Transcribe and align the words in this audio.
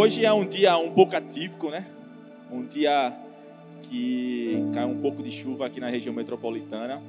Hoje 0.00 0.24
é 0.24 0.32
um 0.32 0.46
dia 0.46 0.78
um 0.78 0.92
pouco 0.92 1.16
atípico, 1.16 1.70
né? 1.70 1.84
Um 2.52 2.64
dia 2.64 3.12
que 3.82 4.56
cai 4.72 4.84
um 4.84 5.00
pouco 5.00 5.24
de 5.24 5.32
chuva 5.32 5.66
aqui 5.66 5.80
na 5.80 5.88
região 5.88 6.14
metropolitana, 6.14 7.02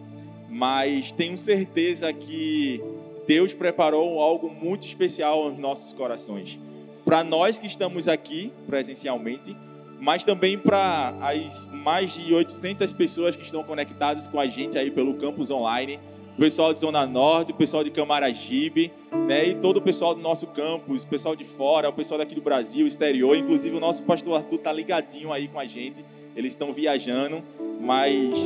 mas 0.49 1.11
tenho 1.11 1.37
certeza 1.37 2.11
que 2.11 2.81
Deus 3.27 3.53
preparou 3.53 4.19
algo 4.19 4.49
muito 4.49 4.87
especial 4.87 5.43
aos 5.43 5.55
nossos 5.59 5.93
corações. 5.93 6.57
Para 7.05 7.23
nós 7.23 7.59
que 7.59 7.67
estamos 7.67 8.07
aqui 8.07 8.51
presencialmente, 8.65 9.55
mas 9.99 10.23
também 10.23 10.57
para 10.57 11.13
as 11.21 11.65
mais 11.71 12.15
de 12.15 12.33
800 12.33 12.91
pessoas 12.91 13.35
que 13.35 13.43
estão 13.43 13.61
conectadas 13.61 14.25
com 14.25 14.39
a 14.39 14.47
gente 14.47 14.79
aí 14.79 14.89
pelo 14.89 15.13
campus 15.13 15.51
online, 15.51 15.99
o 16.39 16.41
pessoal 16.41 16.73
de 16.73 16.79
Zona 16.79 17.05
Norte, 17.05 17.51
o 17.51 17.53
pessoal 17.53 17.83
de 17.83 17.91
Camaragibe, 17.91 18.93
né, 19.27 19.45
e 19.49 19.55
todo 19.55 19.75
o 19.75 19.81
pessoal 19.81 20.15
do 20.15 20.21
nosso 20.21 20.47
campus, 20.47 21.03
o 21.03 21.07
pessoal 21.07 21.35
de 21.35 21.43
fora, 21.43 21.89
o 21.89 21.93
pessoal 21.93 22.17
daqui 22.17 22.33
do 22.33 22.39
Brasil, 22.39 22.87
exterior, 22.87 23.35
inclusive 23.35 23.75
o 23.75 23.79
nosso 23.81 24.03
pastor 24.03 24.37
Arthur 24.37 24.57
tá 24.59 24.71
ligadinho 24.71 25.33
aí 25.33 25.49
com 25.49 25.59
a 25.59 25.65
gente. 25.65 26.01
Eles 26.37 26.53
estão 26.53 26.71
viajando, 26.71 27.43
mas 27.81 28.37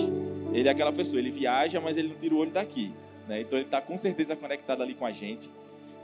ele 0.52 0.68
é 0.68 0.72
aquela 0.72 0.92
pessoa, 0.92 1.20
ele 1.20 1.30
viaja, 1.30 1.80
mas 1.80 1.96
ele 1.96 2.08
não 2.08 2.16
tira 2.16 2.34
o 2.34 2.40
olho 2.40 2.50
daqui, 2.50 2.92
né? 3.28 3.42
Então 3.42 3.60
ele 3.60 3.68
está 3.68 3.80
com 3.80 3.96
certeza 3.96 4.36
conectado 4.36 4.82
ali 4.82 4.96
com 4.96 5.06
a 5.06 5.12
gente. 5.12 5.48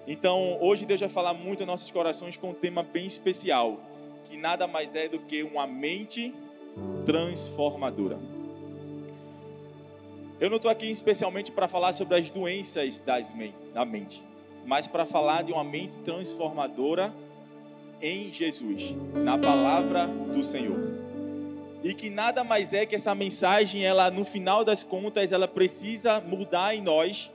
Então, 0.07 0.59
hoje 0.61 0.85
Deus 0.85 0.99
vai 0.99 1.09
falar 1.09 1.33
muito 1.33 1.63
em 1.63 1.65
nossos 1.65 1.89
corações 1.89 2.37
com 2.37 2.51
um 2.51 2.53
tema 2.53 2.83
bem 2.83 3.07
especial, 3.07 3.79
que 4.29 4.37
nada 4.37 4.67
mais 4.67 4.95
é 4.95 5.07
do 5.07 5.17
que 5.17 5.41
uma 5.41 5.65
mente 5.65 6.35
transformadora. 7.07 8.19
Eu 10.39 10.49
não 10.49 10.55
estou 10.55 10.71
aqui 10.71 10.89
especialmente 10.89 11.51
para 11.51 11.67
falar 11.67 11.91
sobre 11.91 12.17
as 12.17 12.29
doenças 12.29 13.01
das 13.01 13.29
da 13.73 13.83
mente, 13.83 14.23
mas 14.65 14.87
para 14.87 15.05
falar 15.05 15.43
de 15.43 15.51
uma 15.51 15.65
mente 15.65 15.97
transformadora 16.05 17.13
em 18.01 18.31
Jesus, 18.31 18.93
na 19.13 19.37
palavra 19.37 20.07
do 20.07 20.41
Senhor. 20.41 20.79
E 21.83 21.93
que 21.93 22.09
nada 22.09 22.41
mais 22.45 22.73
é 22.73 22.85
que 22.85 22.95
essa 22.95 23.13
mensagem, 23.13 23.83
ela 23.85 24.09
no 24.09 24.23
final 24.23 24.63
das 24.63 24.81
contas, 24.81 25.33
ela 25.33 25.47
precisa 25.47 26.21
mudar 26.21 26.73
em 26.73 26.81
nós 26.81 27.29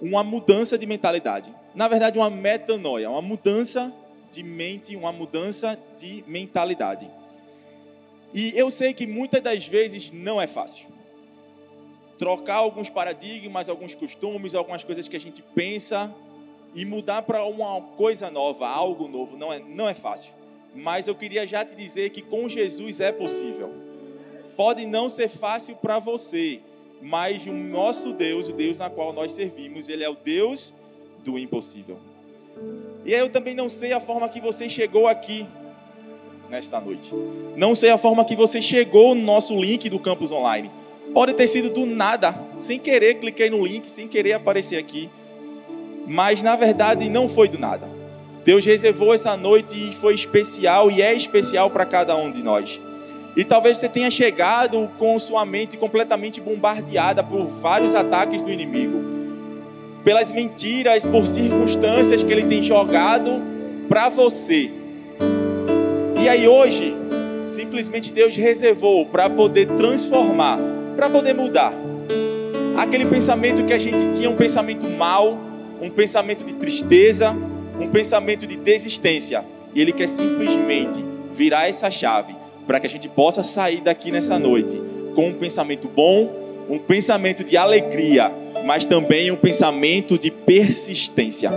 uma 0.00 0.22
mudança 0.22 0.76
de 0.76 0.86
mentalidade. 0.86 1.50
Na 1.74 1.88
verdade, 1.88 2.18
uma 2.18 2.28
metanoia, 2.28 3.08
uma 3.08 3.22
mudança 3.22 3.90
de 4.30 4.42
mente, 4.42 4.94
uma 4.94 5.10
mudança 5.12 5.78
de 5.98 6.22
mentalidade. 6.26 7.08
E 8.34 8.52
eu 8.54 8.70
sei 8.70 8.92
que 8.92 9.06
muitas 9.06 9.42
das 9.42 9.66
vezes 9.66 10.10
não 10.12 10.38
é 10.38 10.46
fácil. 10.46 10.99
Trocar 12.20 12.56
alguns 12.56 12.90
paradigmas, 12.90 13.70
alguns 13.70 13.94
costumes, 13.94 14.54
algumas 14.54 14.84
coisas 14.84 15.08
que 15.08 15.16
a 15.16 15.20
gente 15.20 15.40
pensa 15.40 16.14
e 16.74 16.84
mudar 16.84 17.22
para 17.22 17.46
uma 17.46 17.80
coisa 17.96 18.30
nova, 18.30 18.68
algo 18.68 19.08
novo, 19.08 19.38
não 19.38 19.50
é, 19.50 19.58
não 19.58 19.88
é 19.88 19.94
fácil. 19.94 20.30
Mas 20.74 21.08
eu 21.08 21.14
queria 21.14 21.46
já 21.46 21.64
te 21.64 21.74
dizer 21.74 22.10
que 22.10 22.20
com 22.20 22.46
Jesus 22.46 23.00
é 23.00 23.10
possível. 23.10 23.72
Pode 24.54 24.84
não 24.84 25.08
ser 25.08 25.28
fácil 25.28 25.74
para 25.76 25.98
você, 25.98 26.60
mas 27.00 27.46
o 27.46 27.54
nosso 27.54 28.12
Deus, 28.12 28.48
o 28.48 28.52
Deus 28.52 28.78
na 28.78 28.90
qual 28.90 29.14
nós 29.14 29.32
servimos, 29.32 29.88
ele 29.88 30.04
é 30.04 30.10
o 30.10 30.14
Deus 30.14 30.74
do 31.24 31.38
impossível. 31.38 31.96
E 33.02 33.14
eu 33.14 33.30
também 33.30 33.54
não 33.54 33.70
sei 33.70 33.94
a 33.94 34.00
forma 34.00 34.28
que 34.28 34.42
você 34.42 34.68
chegou 34.68 35.08
aqui 35.08 35.46
nesta 36.50 36.78
noite. 36.78 37.10
Não 37.56 37.74
sei 37.74 37.88
a 37.88 37.96
forma 37.96 38.26
que 38.26 38.36
você 38.36 38.60
chegou 38.60 39.14
no 39.14 39.22
nosso 39.22 39.58
link 39.58 39.88
do 39.88 39.98
campus 39.98 40.30
online. 40.30 40.70
Pode 41.12 41.34
ter 41.34 41.48
sido 41.48 41.70
do 41.70 41.86
nada, 41.86 42.34
sem 42.58 42.78
querer 42.78 43.16
cliquei 43.16 43.50
no 43.50 43.64
link, 43.64 43.90
sem 43.90 44.06
querer 44.06 44.34
aparecer 44.34 44.76
aqui. 44.76 45.08
Mas 46.06 46.42
na 46.42 46.56
verdade 46.56 47.08
não 47.08 47.28
foi 47.28 47.48
do 47.48 47.58
nada. 47.58 47.88
Deus 48.44 48.64
reservou 48.64 49.12
essa 49.12 49.36
noite 49.36 49.90
e 49.90 49.94
foi 49.94 50.14
especial 50.14 50.90
e 50.90 51.02
é 51.02 51.14
especial 51.14 51.70
para 51.70 51.84
cada 51.84 52.16
um 52.16 52.30
de 52.30 52.42
nós. 52.42 52.80
E 53.36 53.44
talvez 53.44 53.78
você 53.78 53.88
tenha 53.88 54.10
chegado 54.10 54.88
com 54.98 55.18
sua 55.18 55.44
mente 55.44 55.76
completamente 55.76 56.40
bombardeada 56.40 57.22
por 57.22 57.44
vários 57.46 57.94
ataques 57.94 58.42
do 58.42 58.50
inimigo 58.50 59.20
pelas 60.04 60.32
mentiras, 60.32 61.04
por 61.04 61.26
circunstâncias 61.26 62.22
que 62.22 62.32
ele 62.32 62.44
tem 62.44 62.62
jogado 62.62 63.40
para 63.88 64.08
você. 64.08 64.70
E 66.22 66.28
aí 66.28 66.46
hoje, 66.48 66.94
simplesmente 67.48 68.12
Deus 68.12 68.34
reservou 68.36 69.06
para 69.06 69.28
poder 69.28 69.66
transformar, 69.68 70.58
para 71.00 71.08
poder 71.08 71.32
mudar. 71.32 71.72
Aquele 72.76 73.06
pensamento 73.06 73.64
que 73.64 73.72
a 73.72 73.78
gente 73.78 74.14
tinha 74.14 74.28
um 74.28 74.36
pensamento 74.36 74.86
mal, 74.86 75.38
um 75.80 75.88
pensamento 75.88 76.44
de 76.44 76.52
tristeza, 76.52 77.34
um 77.80 77.88
pensamento 77.88 78.46
de 78.46 78.54
desistência. 78.54 79.42
E 79.74 79.80
ele 79.80 79.92
quer 79.92 80.10
simplesmente 80.10 81.02
virar 81.32 81.70
essa 81.70 81.90
chave 81.90 82.36
para 82.66 82.78
que 82.78 82.86
a 82.86 82.90
gente 82.90 83.08
possa 83.08 83.42
sair 83.42 83.80
daqui 83.80 84.12
nessa 84.12 84.38
noite 84.38 84.78
com 85.14 85.28
um 85.28 85.32
pensamento 85.32 85.88
bom, 85.88 86.30
um 86.68 86.78
pensamento 86.78 87.42
de 87.42 87.56
alegria, 87.56 88.30
mas 88.66 88.84
também 88.84 89.30
um 89.30 89.36
pensamento 89.36 90.18
de 90.18 90.30
persistência. 90.30 91.50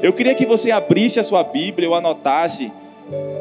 Eu 0.00 0.12
queria 0.12 0.32
que 0.36 0.46
você 0.46 0.70
abrisse 0.70 1.18
a 1.18 1.24
sua 1.24 1.42
Bíblia 1.42 1.88
ou 1.88 1.96
anotasse 1.96 2.70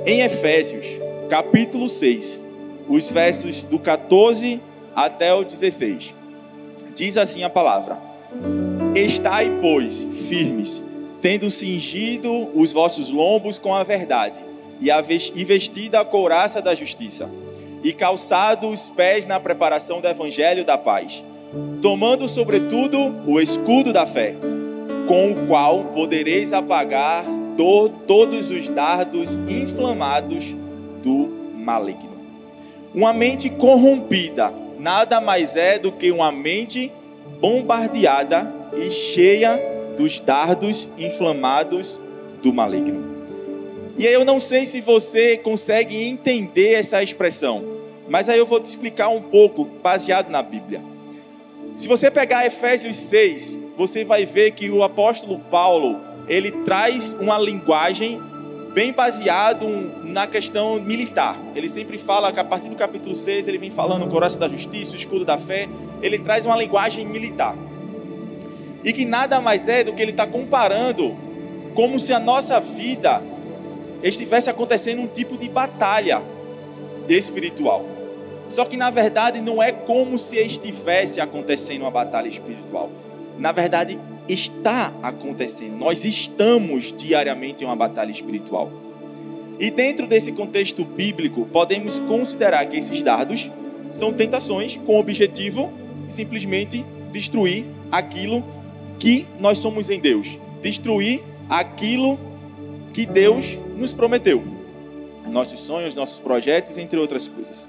em 0.07 0.21
Efésios, 0.21 0.87
capítulo 1.29 1.87
6, 1.87 2.41
os 2.89 3.11
versos 3.11 3.61
do 3.61 3.77
14 3.77 4.59
até 4.95 5.33
o 5.33 5.43
16. 5.43 6.13
Diz 6.95 7.17
assim 7.17 7.43
a 7.43 7.49
palavra: 7.49 7.97
Estai, 8.95 9.57
pois, 9.61 10.03
firmes, 10.27 10.83
tendo 11.21 11.51
cingido 11.51 12.49
os 12.55 12.71
vossos 12.71 13.09
lombos 13.09 13.59
com 13.59 13.73
a 13.73 13.83
verdade, 13.83 14.39
e 14.79 15.43
vestida 15.43 15.99
a 15.99 16.05
couraça 16.05 16.61
da 16.61 16.73
justiça, 16.73 17.29
e 17.83 17.91
calçado 17.93 18.69
os 18.69 18.87
pés 18.87 19.25
na 19.25 19.39
preparação 19.39 19.99
do 19.99 20.07
evangelho 20.07 20.63
da 20.63 20.77
paz 20.77 21.23
tomando 21.81 22.27
sobretudo 22.27 23.15
o 23.25 23.39
escudo 23.39 23.93
da 23.93 24.05
fé, 24.05 24.35
com 25.07 25.31
o 25.31 25.47
qual 25.47 25.83
podereis 25.93 26.51
apagar 26.51 27.23
to 27.55 27.89
todos 28.07 28.51
os 28.51 28.67
dardos 28.67 29.35
inflamados 29.47 30.53
do 31.03 31.29
maligno. 31.55 32.15
Uma 32.93 33.13
mente 33.13 33.49
corrompida 33.49 34.51
nada 34.85 35.19
mais 35.19 35.55
é 35.55 35.79
do 35.79 35.91
que 35.91 36.11
uma 36.11 36.31
mente 36.31 36.91
bombardeada 37.41 38.47
e 38.77 38.91
cheia 38.91 39.59
dos 39.97 40.19
dardos 40.19 40.87
inflamados 40.95 41.99
do 42.43 42.53
maligno. 42.53 43.03
E 43.97 44.07
aí 44.07 44.13
eu 44.13 44.23
não 44.23 44.39
sei 44.39 44.67
se 44.67 44.81
você 44.81 45.37
consegue 45.37 46.03
entender 46.03 46.73
essa 46.73 47.01
expressão, 47.01 47.65
mas 48.07 48.29
aí 48.29 48.37
eu 48.37 48.45
vou 48.45 48.59
te 48.59 48.67
explicar 48.67 49.07
um 49.07 49.23
pouco 49.23 49.65
baseado 49.65 50.29
na 50.29 50.43
Bíblia. 50.43 50.83
Se 51.75 51.87
você 51.87 52.11
pegar 52.11 52.45
Efésios 52.45 52.97
6, 52.97 53.57
você 53.75 54.05
vai 54.05 54.23
ver 54.23 54.51
que 54.51 54.69
o 54.69 54.83
apóstolo 54.83 55.39
Paulo, 55.49 55.99
ele 56.27 56.51
traz 56.63 57.11
uma 57.13 57.39
linguagem 57.39 58.21
bem 58.75 58.91
baseado 58.91 59.65
na 60.03 60.27
questão 60.27 60.81
militar. 60.81 61.37
Ele 61.55 61.69
sempre 61.69 61.97
fala 61.97 62.33
que 62.33 62.41
a 62.41 62.43
partir 62.43 62.67
do 62.67 62.75
capítulo 62.75 63.15
6, 63.15 63.47
ele 63.47 63.57
vem 63.57 63.71
falando 63.71 64.03
o 64.03 64.09
coração 64.09 64.37
da 64.37 64.49
justiça, 64.49 64.91
o 64.91 64.95
escudo 64.97 65.23
da 65.23 65.37
fé, 65.37 65.69
ele 66.01 66.19
traz 66.19 66.45
uma 66.45 66.57
linguagem 66.57 67.05
militar. 67.05 67.55
E 68.83 68.91
que 68.91 69.05
nada 69.05 69.39
mais 69.39 69.69
é 69.69 69.85
do 69.85 69.93
que 69.93 70.01
ele 70.01 70.11
está 70.11 70.27
comparando 70.27 71.15
como 71.73 71.97
se 71.97 72.11
a 72.11 72.19
nossa 72.19 72.59
vida 72.59 73.23
estivesse 74.03 74.49
acontecendo 74.49 75.01
um 75.01 75.07
tipo 75.07 75.37
de 75.37 75.47
batalha 75.47 76.21
espiritual. 77.07 77.85
Só 78.49 78.65
que 78.65 78.75
na 78.75 78.89
verdade 78.89 79.39
não 79.39 79.63
é 79.63 79.71
como 79.71 80.19
se 80.19 80.35
estivesse 80.37 81.21
acontecendo 81.21 81.83
uma 81.83 81.91
batalha 81.91 82.27
espiritual. 82.27 82.89
Na 83.37 83.53
verdade, 83.53 83.97
está 84.27 84.91
acontecendo. 85.03 85.77
Nós 85.77 86.03
estamos 86.03 86.91
diariamente 86.91 87.63
em 87.63 87.67
uma 87.67 87.75
batalha 87.75 88.11
espiritual. 88.11 88.71
E 89.59 89.69
dentro 89.69 90.07
desse 90.07 90.31
contexto 90.31 90.83
bíblico, 90.83 91.45
podemos 91.45 91.99
considerar 91.99 92.65
que 92.65 92.77
esses 92.77 93.01
dardos 93.01 93.49
são 93.93 94.11
tentações 94.11 94.75
com 94.75 94.95
o 94.95 94.99
objetivo 94.99 95.71
de 96.07 96.13
simplesmente 96.13 96.83
destruir 97.11 97.65
aquilo 97.91 98.43
que 98.99 99.25
nós 99.39 99.57
somos 99.59 99.89
em 99.89 99.99
Deus, 99.99 100.37
destruir 100.61 101.21
aquilo 101.49 102.19
que 102.93 103.05
Deus 103.05 103.57
nos 103.77 103.93
prometeu, 103.93 104.43
nossos 105.27 105.61
sonhos, 105.61 105.95
nossos 105.95 106.19
projetos, 106.19 106.77
entre 106.77 106.99
outras 106.99 107.27
coisas. 107.27 107.67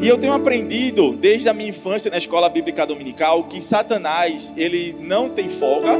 E 0.00 0.08
eu 0.08 0.16
tenho 0.16 0.32
aprendido 0.32 1.12
desde 1.12 1.46
a 1.50 1.52
minha 1.52 1.68
infância 1.68 2.10
na 2.10 2.16
escola 2.16 2.48
bíblica 2.48 2.86
dominical 2.86 3.44
que 3.44 3.60
Satanás, 3.60 4.50
ele 4.56 4.96
não 4.98 5.28
tem 5.28 5.50
folga, 5.50 5.90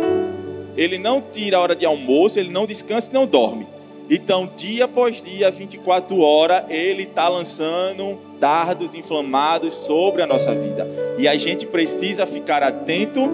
ele 0.74 0.96
não 0.96 1.20
tira 1.20 1.58
a 1.58 1.60
hora 1.60 1.76
de 1.76 1.84
almoço, 1.84 2.38
ele 2.38 2.48
não 2.48 2.64
descansa 2.64 3.10
e 3.10 3.12
não 3.12 3.26
dorme. 3.26 3.66
Então, 4.08 4.50
dia 4.56 4.86
após 4.86 5.20
dia, 5.20 5.50
24 5.50 6.18
horas, 6.18 6.64
ele 6.70 7.02
está 7.02 7.28
lançando 7.28 8.18
dardos 8.40 8.94
inflamados 8.94 9.74
sobre 9.74 10.22
a 10.22 10.26
nossa 10.26 10.54
vida. 10.54 10.88
E 11.18 11.28
a 11.28 11.36
gente 11.36 11.66
precisa 11.66 12.26
ficar 12.26 12.62
atento 12.62 13.30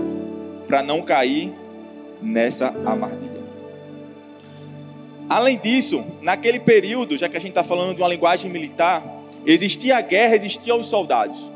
para 0.67 0.83
não 0.83 1.01
cair 1.01 1.53
nessa 2.21 2.75
armadilha. 2.85 3.37
Além 5.29 5.59
disso, 5.59 6.05
naquele 6.21 6.59
período, 6.59 7.17
já 7.17 7.29
que 7.29 7.37
a 7.37 7.41
gente 7.41 7.51
está 7.51 7.63
falando 7.63 7.95
de 7.95 8.03
uma 8.03 8.09
linguagem 8.09 8.51
militar, 8.51 9.03
existia 9.47 9.97
a 9.97 10.01
guerra, 10.01 10.35
existiam 10.35 10.81
os 10.81 10.89
soldados. 10.89 11.51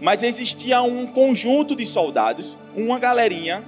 Mas 0.00 0.22
existia 0.22 0.82
um 0.82 1.06
conjunto 1.06 1.74
de 1.74 1.86
soldados, 1.86 2.56
uma 2.76 2.98
galerinha, 2.98 3.62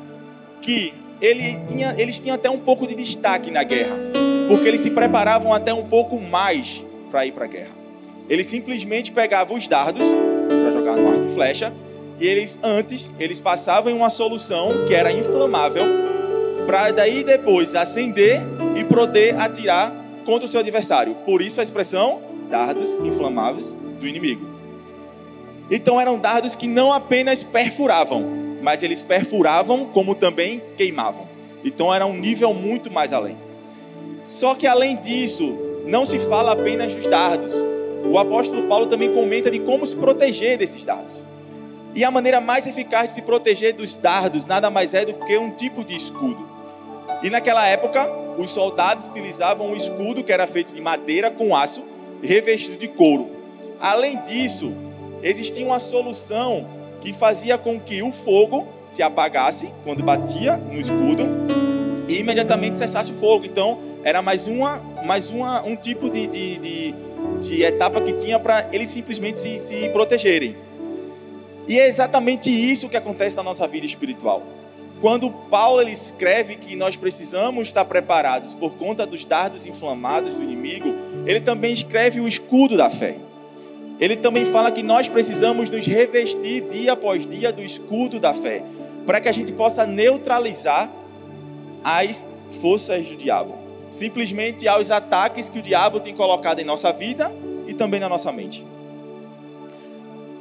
que 0.61 0.93
ele 1.21 1.59
tinha, 1.69 1.95
eles 1.99 2.19
tinham 2.19 2.35
até 2.35 2.49
um 2.49 2.59
pouco 2.59 2.87
de 2.87 2.95
destaque 2.95 3.51
na 3.51 3.63
guerra, 3.63 3.97
porque 4.49 4.67
eles 4.67 4.81
se 4.81 4.91
preparavam 4.91 5.53
até 5.53 5.73
um 5.73 5.85
pouco 5.85 6.19
mais 6.19 6.83
para 7.11 7.27
ir 7.27 7.33
para 7.33 7.45
a 7.45 7.49
guerra. 7.49 7.71
Eles 8.29 8.47
simplesmente 8.47 9.11
pegavam 9.11 9.57
os 9.57 9.67
dardos 9.67 10.07
para 10.47 10.73
jogar 10.73 10.97
no 10.97 11.09
arco 11.11 11.25
e 11.27 11.35
flecha, 11.35 11.73
e 12.19 12.27
eles 12.27 12.59
antes 12.63 13.11
eles 13.19 13.41
passavam 13.41 13.93
em 13.93 13.97
uma 13.97 14.11
solução 14.11 14.87
que 14.87 14.95
era 14.95 15.13
inflamável, 15.13 15.85
para 16.67 16.93
daí 16.93 17.25
depois 17.25 17.75
acender 17.75 18.41
e 18.77 18.85
poder 18.85 19.37
atirar 19.37 19.93
contra 20.25 20.47
o 20.47 20.49
seu 20.49 20.61
adversário. 20.61 21.15
Por 21.27 21.43
isso 21.43 21.61
a 21.61 21.63
expressão 21.63 22.30
dardos 22.50 22.94
inflamáveis 22.97 23.75
do 23.99 24.06
inimigo. 24.06 24.44
Então 25.70 26.00
eram 26.00 26.19
dardos 26.19 26.56
que 26.56 26.67
não 26.67 26.93
apenas 26.93 27.44
perfuravam, 27.44 28.25
mas 28.61 28.82
eles 28.82 29.02
perfuravam 29.02 29.87
como 29.87 30.14
também 30.14 30.61
queimavam. 30.76 31.29
Então 31.64 31.94
era 31.94 32.05
um 32.05 32.14
nível 32.14 32.52
muito 32.52 32.91
mais 32.91 33.12
além. 33.12 33.37
Só 34.25 34.55
que 34.55 34.67
além 34.67 34.97
disso, 34.97 35.56
não 35.87 36.05
se 36.05 36.19
fala 36.19 36.52
apenas 36.52 36.94
dos 36.94 37.06
dardos. 37.06 37.55
O 38.05 38.19
apóstolo 38.19 38.67
Paulo 38.69 38.87
também 38.87 39.12
comenta 39.12 39.50
de 39.50 39.61
como 39.61 39.87
se 39.87 39.94
proteger 39.94 40.58
desses 40.58 40.85
dardos. 40.85 41.23
E 41.94 42.05
a 42.05 42.11
maneira 42.11 42.41
mais 42.41 42.67
eficaz 42.67 43.08
de 43.08 43.12
se 43.14 43.23
proteger 43.23 43.75
dos 43.75 43.97
dardos 43.97 44.47
nada 44.47 44.70
mais 44.70 44.94
é 44.94 45.05
do 45.05 45.14
que 45.14 45.37
um 45.37 45.50
tipo 45.50 45.85
de 45.85 45.97
escudo. 45.97 46.49
E 47.23 47.31
naquela 47.31 47.67
época, 47.67 48.08
os 48.38 48.50
soldados 48.50 49.05
utilizavam 49.06 49.69
um 49.69 49.76
escudo 49.76 50.25
que 50.25 50.32
era 50.32 50.47
feito 50.47 50.73
de 50.73 50.81
madeira 50.81 51.31
com 51.31 51.55
aço, 51.55 51.82
revestido 52.23 52.79
de 52.79 52.89
couro. 52.89 53.29
Além 53.81 54.23
disso, 54.25 54.73
existia 55.23 55.65
uma 55.65 55.81
solução 55.81 56.67
que 57.01 57.13
fazia 57.13 57.57
com 57.57 57.81
que 57.81 58.03
o 58.03 58.13
fogo 58.13 58.67
se 58.87 59.03
apagasse 59.03 59.69
quando 59.85 60.03
batia 60.03 60.57
no 60.57 60.79
escudo 60.79 61.27
e 62.09 62.19
imediatamente 62.19 62.77
cessasse 62.77 63.11
o 63.11 63.15
fogo. 63.15 63.47
Então, 63.47 63.79
era 64.03 64.21
mais, 64.21 64.47
uma, 64.47 64.79
mais 65.05 65.31
uma, 65.31 65.63
um 65.63 65.77
tipo 65.77 66.11
de, 66.11 66.27
de, 66.27 66.59
de, 66.59 66.95
de 67.41 67.63
etapa 67.63 68.01
que 68.01 68.13
tinha 68.15 68.39
para 68.39 68.69
eles 68.73 68.89
simplesmente 68.89 69.39
se, 69.39 69.61
se 69.61 69.89
protegerem. 69.91 70.57
E 71.69 71.79
é 71.79 71.87
exatamente 71.87 72.51
isso 72.51 72.89
que 72.89 72.97
acontece 72.97 73.37
na 73.37 73.43
nossa 73.43 73.67
vida 73.69 73.87
espiritual. 73.87 74.43
Quando 75.01 75.31
Paulo 75.31 75.81
ele 75.81 75.93
escreve 75.93 76.57
que 76.57 76.77
nós 76.77 76.97
precisamos 76.97 77.69
estar 77.69 77.85
preparados 77.85 78.53
por 78.53 78.73
conta 78.73 79.07
dos 79.07 79.25
dardos 79.25 79.65
inflamados 79.65 80.35
do 80.35 80.43
inimigo, 80.43 80.95
ele 81.27 81.41
também 81.41 81.73
escreve 81.73 82.21
o 82.21 82.29
escudo 82.29 82.77
da 82.77 82.91
fé. 82.91 83.17
Ele 83.99 84.17
também 84.17 84.47
fala 84.47 84.71
que 84.71 84.83
nós 84.83 85.09
precisamos 85.09 85.69
nos 85.69 85.87
revestir 85.87 86.63
dia 86.63 86.93
após 86.95 87.27
dia 87.27 87.53
do 87.53 87.63
escudo 87.63 88.19
da 88.19 88.33
fé, 88.33 88.63
para 89.05 89.21
que 89.21 89.29
a 89.29 89.33
gente 89.33 89.53
possa 89.53 89.85
neutralizar 89.85 90.91
as 91.85 92.29
forças 92.61 93.07
do 93.07 93.17
diabo, 93.17 93.55
simplesmente 93.91 94.67
aos 94.67 94.91
ataques 94.91 95.49
que 95.49 95.59
o 95.59 95.63
diabo 95.63 96.01
tem 96.01 96.15
colocado 96.15 96.61
em 96.61 96.65
nossa 96.65 96.93
vida 96.93 97.31
e 97.67 97.75
também 97.75 98.01
na 98.01 98.09
nossa 98.09 98.33
mente. 98.33 98.65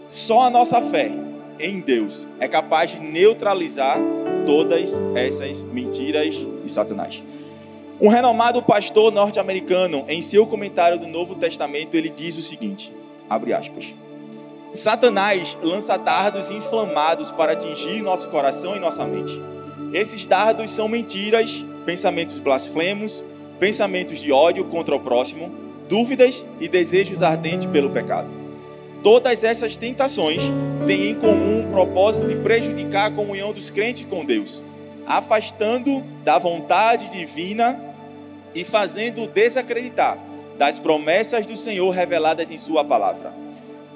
Só 0.08 0.42
a 0.42 0.50
nossa 0.50 0.82
fé 0.82 1.12
em 1.60 1.82
Deus 1.82 2.26
é 2.40 2.48
capaz 2.48 2.92
de 2.92 3.00
neutralizar 3.00 3.98
todas 4.46 5.00
essas 5.14 5.62
mentiras 5.62 6.36
de 6.36 6.72
Satanás. 6.72 7.22
Um 8.02 8.08
renomado 8.08 8.64
pastor 8.64 9.12
norte-americano, 9.12 10.06
em 10.08 10.22
seu 10.22 10.48
comentário 10.48 10.98
do 10.98 11.06
Novo 11.06 11.36
Testamento, 11.36 11.96
ele 11.96 12.08
diz 12.08 12.38
o 12.38 12.42
seguinte: 12.42 12.90
abre 13.30 13.52
aspas. 13.52 13.94
Satanás 14.74 15.58
lança 15.62 15.98
dardos 15.98 16.50
inflamados 16.50 17.30
para 17.30 17.52
atingir 17.52 18.02
nosso 18.02 18.30
coração 18.30 18.74
e 18.74 18.80
nossa 18.80 19.04
mente. 19.04 19.38
Esses 19.92 20.26
dardos 20.26 20.72
são 20.72 20.88
mentiras, 20.88 21.66
pensamentos 21.86 22.40
blasfemos, 22.40 23.22
pensamentos 23.60 24.22
de 24.22 24.32
ódio 24.32 24.64
contra 24.66 24.96
o 24.96 25.00
próximo, 25.02 25.52
dúvidas 25.90 26.46
e 26.58 26.70
desejos 26.70 27.22
ardentes 27.22 27.66
pelo 27.66 27.90
pecado. 27.90 28.30
Todas 29.04 29.44
essas 29.44 29.76
tentações 29.76 30.42
têm 30.88 31.10
em 31.10 31.16
comum 31.16 31.68
o 31.68 31.72
propósito 31.72 32.30
de 32.30 32.36
prejudicar 32.36 33.08
a 33.08 33.14
comunhão 33.14 33.52
dos 33.52 33.70
crentes 33.70 34.06
com 34.10 34.24
Deus, 34.24 34.62
afastando 35.06 36.02
da 36.24 36.38
vontade 36.38 37.10
divina 37.10 37.89
e 38.54 38.64
fazendo 38.64 39.28
desacreditar 39.28 40.18
das 40.58 40.80
promessas 40.80 41.46
do 41.46 41.56
Senhor 41.56 41.90
reveladas 41.92 42.52
em 42.52 42.58
Sua 42.58 42.84
palavra. 42.84 43.34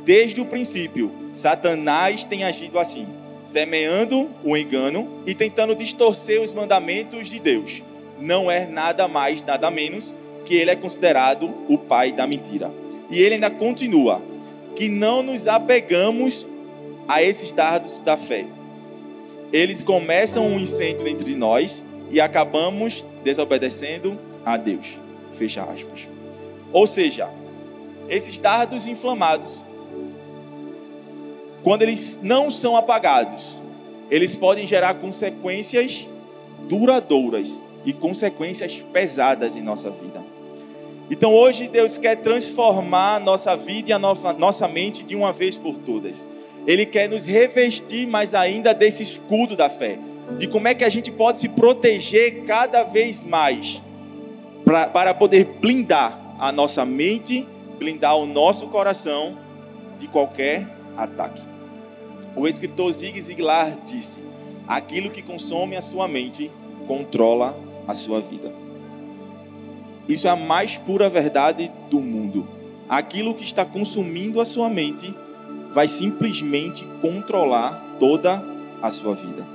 Desde 0.05 0.41
o 0.41 0.45
princípio, 0.45 1.11
Satanás 1.33 2.23
tem 2.23 2.43
agido 2.43 2.79
assim, 2.79 3.07
semeando 3.45 4.29
o 4.43 4.55
engano 4.55 5.21
e 5.25 5.33
tentando 5.33 5.75
distorcer 5.75 6.41
os 6.41 6.53
mandamentos 6.53 7.29
de 7.29 7.39
Deus. 7.39 7.81
Não 8.19 8.49
é 8.49 8.65
nada 8.65 9.07
mais, 9.07 9.41
nada 9.41 9.69
menos 9.69 10.15
que 10.45 10.55
ele 10.55 10.71
é 10.71 10.75
considerado 10.75 11.49
o 11.67 11.77
pai 11.77 12.11
da 12.11 12.27
mentira. 12.27 12.71
E 13.09 13.21
ele 13.21 13.35
ainda 13.35 13.49
continua: 13.49 14.21
que 14.75 14.89
não 14.89 15.21
nos 15.21 15.47
apegamos 15.47 16.47
a 17.07 17.21
esses 17.21 17.51
dardos 17.51 17.97
da 17.97 18.17
fé. 18.17 18.45
Eles 19.51 19.83
começam 19.83 20.47
um 20.47 20.59
incêndio 20.59 21.07
entre 21.07 21.35
nós 21.35 21.83
e 22.09 22.19
acabamos 22.19 23.03
desobedecendo 23.23 24.17
a 24.45 24.57
Deus. 24.57 24.97
Fecha 25.33 25.63
aspas. 25.63 26.07
Ou 26.71 26.87
seja, 26.87 27.29
esses 28.09 28.37
dardos 28.39 28.87
inflamados, 28.87 29.63
quando 31.63 31.83
eles 31.83 32.19
não 32.21 32.51
são 32.51 32.75
apagados, 32.75 33.57
eles 34.09 34.35
podem 34.35 34.67
gerar 34.67 34.95
consequências 34.95 36.07
duradouras 36.67 37.59
e 37.85 37.93
consequências 37.93 38.83
pesadas 38.91 39.55
em 39.55 39.61
nossa 39.61 39.89
vida. 39.89 40.21
Então 41.09 41.33
hoje 41.33 41.67
Deus 41.67 41.97
quer 41.97 42.17
transformar 42.17 43.15
a 43.15 43.19
nossa 43.19 43.55
vida 43.55 43.89
e 43.89 43.93
a 43.93 43.99
nossa, 43.99 44.33
nossa 44.33 44.67
mente 44.67 45.03
de 45.03 45.15
uma 45.15 45.33
vez 45.33 45.57
por 45.57 45.75
todas. 45.75 46.27
Ele 46.65 46.85
quer 46.85 47.09
nos 47.09 47.25
revestir 47.25 48.07
mais 48.07 48.33
ainda 48.33 48.73
desse 48.73 49.03
escudo 49.03 49.55
da 49.55 49.69
fé, 49.69 49.99
de 50.37 50.47
como 50.47 50.67
é 50.67 50.73
que 50.73 50.83
a 50.83 50.89
gente 50.89 51.11
pode 51.11 51.39
se 51.39 51.49
proteger 51.49 52.45
cada 52.45 52.83
vez 52.83 53.21
mais 53.21 53.81
pra, 54.63 54.87
para 54.87 55.13
poder 55.13 55.45
blindar 55.59 56.19
a 56.39 56.51
nossa 56.51 56.85
mente, 56.85 57.47
blindar 57.77 58.17
o 58.17 58.25
nosso 58.25 58.67
coração 58.67 59.37
de 59.97 60.07
qualquer 60.07 60.67
ataque. 60.97 61.41
O 62.35 62.47
escritor 62.47 62.91
Zig 62.91 63.19
Ziglar 63.21 63.77
disse: 63.85 64.19
Aquilo 64.67 65.11
que 65.11 65.21
consome 65.21 65.75
a 65.75 65.81
sua 65.81 66.07
mente 66.07 66.49
controla 66.87 67.55
a 67.87 67.93
sua 67.93 68.21
vida. 68.21 68.51
Isso 70.07 70.27
é 70.27 70.29
a 70.29 70.35
mais 70.35 70.77
pura 70.77 71.09
verdade 71.09 71.71
do 71.89 71.99
mundo. 71.99 72.47
Aquilo 72.89 73.33
que 73.33 73.43
está 73.43 73.63
consumindo 73.63 74.41
a 74.41 74.45
sua 74.45 74.69
mente 74.69 75.13
vai 75.71 75.87
simplesmente 75.87 76.85
controlar 77.01 77.97
toda 77.99 78.43
a 78.81 78.91
sua 78.91 79.15
vida. 79.15 79.45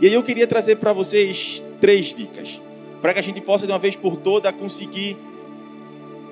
E 0.00 0.06
aí 0.06 0.12
eu 0.12 0.22
queria 0.22 0.46
trazer 0.46 0.76
para 0.76 0.92
vocês 0.92 1.62
três 1.80 2.14
dicas, 2.14 2.60
para 3.00 3.12
que 3.14 3.20
a 3.20 3.22
gente 3.22 3.40
possa 3.40 3.66
de 3.66 3.72
uma 3.72 3.78
vez 3.78 3.96
por 3.96 4.16
todas 4.16 4.54
conseguir 4.54 5.16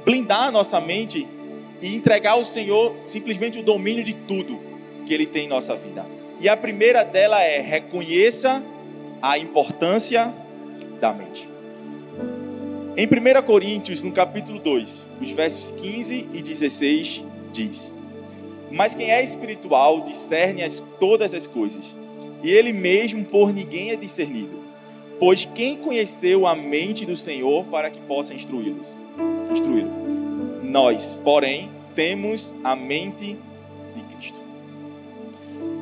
blindar 0.04 0.44
a 0.44 0.50
nossa 0.50 0.80
mente 0.80 1.26
e 1.80 1.94
entregar 1.94 2.32
ao 2.32 2.44
Senhor 2.44 2.94
simplesmente 3.06 3.58
o 3.58 3.62
domínio 3.62 4.04
de 4.04 4.14
tudo 4.14 4.58
que 5.06 5.12
Ele 5.12 5.26
tem 5.26 5.46
em 5.46 5.48
nossa 5.48 5.74
vida. 5.74 6.04
E 6.40 6.48
a 6.48 6.56
primeira 6.56 7.04
dela 7.04 7.40
é 7.42 7.60
reconheça 7.60 8.62
a 9.20 9.38
importância 9.38 10.32
da 11.00 11.12
mente. 11.12 11.48
Em 12.96 13.06
1 13.06 13.42
Coríntios, 13.42 14.02
no 14.02 14.12
capítulo 14.12 14.58
2, 14.58 15.06
os 15.20 15.30
versos 15.30 15.72
15 15.72 16.28
e 16.32 16.40
16, 16.40 17.22
diz: 17.52 17.90
Mas 18.70 18.94
quem 18.94 19.10
é 19.10 19.22
espiritual 19.22 20.00
discerne 20.00 20.62
as, 20.62 20.82
todas 21.00 21.34
as 21.34 21.46
coisas, 21.46 21.94
e 22.42 22.50
ele 22.50 22.72
mesmo 22.72 23.24
por 23.24 23.52
ninguém 23.52 23.90
é 23.90 23.96
discernido. 23.96 24.63
Pois 25.18 25.44
quem 25.54 25.76
conheceu 25.76 26.46
a 26.46 26.54
mente 26.54 27.06
do 27.06 27.16
Senhor 27.16 27.64
para 27.66 27.90
que 27.90 28.00
possa 28.00 28.34
instruí-los? 28.34 28.88
Instruí-lo. 29.50 29.90
Nós, 30.62 31.16
porém, 31.22 31.70
temos 31.94 32.52
a 32.64 32.74
mente 32.74 33.36
de 33.94 34.02
Cristo. 34.14 34.38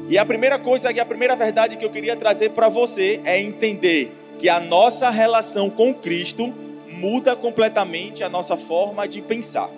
E 0.08 0.18
a 0.18 0.26
primeira 0.26 0.58
coisa, 0.58 0.90
a 0.90 1.04
primeira 1.04 1.34
verdade 1.34 1.76
que 1.76 1.84
eu 1.84 1.90
queria 1.90 2.14
trazer 2.14 2.50
para 2.50 2.68
você 2.68 3.20
é 3.24 3.40
entender 3.40 4.12
que 4.38 4.48
a 4.48 4.60
nossa 4.60 5.08
relação 5.08 5.70
com 5.70 5.94
Cristo 5.94 6.52
muda 6.90 7.34
completamente 7.34 8.22
a 8.22 8.28
nossa 8.28 8.56
forma 8.56 9.08
de 9.08 9.22
pensar. 9.22 9.70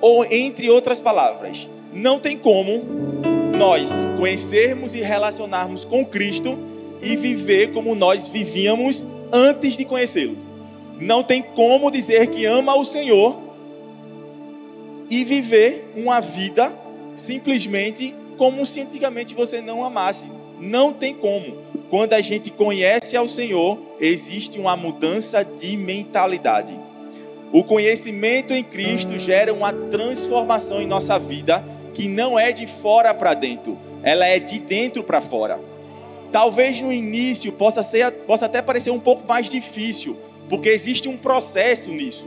Ou, 0.00 0.24
entre 0.24 0.68
outras 0.68 0.98
palavras, 0.98 1.68
não 1.92 2.18
tem 2.18 2.36
como 2.36 2.82
nós 3.56 3.90
conhecermos 4.18 4.94
e 4.94 5.00
relacionarmos 5.00 5.84
com 5.84 6.04
Cristo 6.04 6.58
e 7.04 7.16
viver 7.16 7.72
como 7.72 7.94
nós 7.94 8.28
vivíamos 8.28 9.04
antes 9.32 9.76
de 9.76 9.84
conhecê-lo. 9.84 10.36
Não 11.00 11.22
tem 11.22 11.42
como 11.42 11.90
dizer 11.90 12.28
que 12.28 12.46
ama 12.46 12.74
o 12.74 12.84
Senhor 12.84 13.36
e 15.10 15.22
viver 15.24 15.92
uma 15.94 16.20
vida 16.20 16.72
simplesmente 17.16 18.14
como 18.38 18.64
se 18.64 18.80
antigamente 18.80 19.34
você 19.34 19.60
não 19.60 19.84
amasse. 19.84 20.26
Não 20.60 20.92
tem 20.92 21.14
como. 21.14 21.58
Quando 21.90 22.14
a 22.14 22.20
gente 22.20 22.50
conhece 22.50 23.16
ao 23.16 23.28
Senhor, 23.28 23.78
existe 24.00 24.58
uma 24.58 24.76
mudança 24.76 25.44
de 25.44 25.76
mentalidade. 25.76 26.74
O 27.52 27.62
conhecimento 27.62 28.52
em 28.52 28.64
Cristo 28.64 29.18
gera 29.18 29.52
uma 29.52 29.72
transformação 29.72 30.80
em 30.80 30.86
nossa 30.86 31.18
vida 31.18 31.62
que 31.92 32.08
não 32.08 32.38
é 32.38 32.50
de 32.50 32.66
fora 32.66 33.14
para 33.14 33.34
dentro, 33.34 33.78
ela 34.02 34.26
é 34.26 34.40
de 34.40 34.58
dentro 34.58 35.04
para 35.04 35.20
fora. 35.20 35.60
Talvez 36.34 36.80
no 36.80 36.92
início 36.92 37.52
possa, 37.52 37.84
ser, 37.84 38.10
possa 38.26 38.46
até 38.46 38.60
parecer 38.60 38.90
um 38.90 38.98
pouco 38.98 39.24
mais 39.24 39.48
difícil, 39.48 40.16
porque 40.48 40.68
existe 40.68 41.08
um 41.08 41.16
processo 41.16 41.92
nisso. 41.92 42.26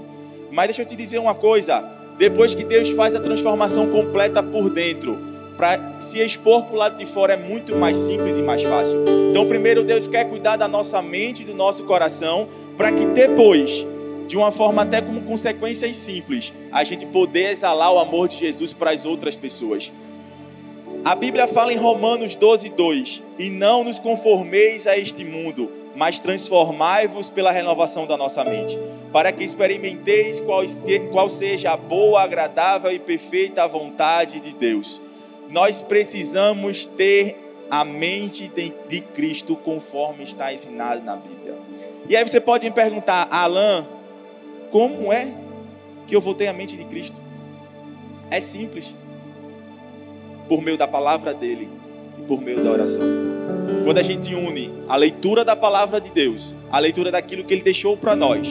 Mas 0.49 0.67
deixa 0.67 0.83
eu 0.83 0.85
te 0.85 0.95
dizer 0.95 1.19
uma 1.19 1.35
coisa: 1.35 1.83
depois 2.17 2.55
que 2.55 2.63
Deus 2.63 2.87
faz 2.91 3.13
a 3.15 3.19
transformação 3.19 3.89
completa 3.89 4.41
por 4.41 4.69
dentro, 4.69 5.19
para 5.57 5.99
se 5.99 6.19
expor 6.19 6.63
para 6.63 6.73
o 6.73 6.77
lado 6.77 6.97
de 6.97 7.05
fora 7.05 7.33
é 7.33 7.35
muito 7.35 7.75
mais 7.75 7.97
simples 7.97 8.37
e 8.37 8.41
mais 8.41 8.63
fácil. 8.63 8.97
Então, 9.29 9.45
primeiro, 9.45 9.83
Deus 9.83 10.07
quer 10.07 10.23
cuidar 10.29 10.55
da 10.55 10.69
nossa 10.69 11.01
mente 11.01 11.41
e 11.41 11.45
do 11.45 11.53
nosso 11.53 11.83
coração, 11.83 12.47
para 12.77 12.93
que 12.93 13.05
depois, 13.07 13.85
de 14.25 14.37
uma 14.37 14.53
forma 14.53 14.83
até 14.83 15.01
como 15.01 15.19
consequências 15.23 15.97
simples, 15.97 16.53
a 16.71 16.81
gente 16.85 17.05
poder 17.05 17.51
exalar 17.51 17.91
o 17.91 17.99
amor 17.99 18.29
de 18.29 18.37
Jesus 18.37 18.71
para 18.71 18.91
as 18.91 19.03
outras 19.03 19.35
pessoas. 19.35 19.91
A 21.07 21.15
Bíblia 21.15 21.47
fala 21.47 21.71
em 21.71 21.77
Romanos 21.77 22.35
12, 22.35 22.67
2: 22.67 23.23
E 23.39 23.49
não 23.49 23.81
nos 23.81 23.97
conformeis 23.97 24.85
a 24.85 24.97
este 24.97 25.23
mundo, 25.23 25.71
mas 25.95 26.19
transformai-vos 26.19 27.29
pela 27.29 27.49
renovação 27.49 28.05
da 28.05 28.17
nossa 28.17 28.43
mente, 28.43 28.77
para 29.13 29.31
que 29.31 29.41
experimenteis 29.41 30.41
qual, 30.41 31.29
seja 31.29 31.71
a 31.71 31.77
boa, 31.77 32.21
agradável 32.21 32.91
e 32.91 32.99
perfeita 32.99 33.65
vontade 33.69 34.41
de 34.41 34.51
Deus. 34.51 34.99
Nós 35.49 35.81
precisamos 35.81 36.85
ter 36.85 37.37
a 37.71 37.85
mente 37.85 38.49
de, 38.49 38.73
de 38.89 38.99
Cristo 38.99 39.55
conforme 39.55 40.25
está 40.25 40.51
ensinado 40.51 41.01
na 41.05 41.15
Bíblia. 41.15 41.55
E 42.09 42.17
aí 42.17 42.27
você 42.27 42.41
pode 42.41 42.65
me 42.65 42.71
perguntar, 42.71 43.29
Alain, 43.31 43.85
como 44.71 45.13
é 45.13 45.31
que 46.05 46.13
eu 46.13 46.19
vou 46.19 46.33
ter 46.33 46.47
a 46.47 46.53
mente 46.53 46.75
de 46.75 46.83
Cristo? 46.83 47.15
É 48.29 48.41
simples 48.41 48.93
por 50.47 50.61
meio 50.61 50.77
da 50.77 50.87
palavra 50.87 51.33
dele 51.33 51.69
e 52.17 52.21
por 52.23 52.41
meio 52.41 52.63
da 52.63 52.71
oração. 52.71 53.03
Quando 53.83 53.97
a 53.97 54.03
gente 54.03 54.33
une 54.33 54.71
a 54.87 54.95
leitura 54.95 55.43
da 55.43 55.55
palavra 55.55 55.99
de 55.99 56.11
Deus, 56.11 56.53
a 56.71 56.79
leitura 56.79 57.11
daquilo 57.11 57.43
que 57.43 57.53
ele 57.53 57.61
deixou 57.61 57.95
para 57.95 58.15
nós, 58.15 58.49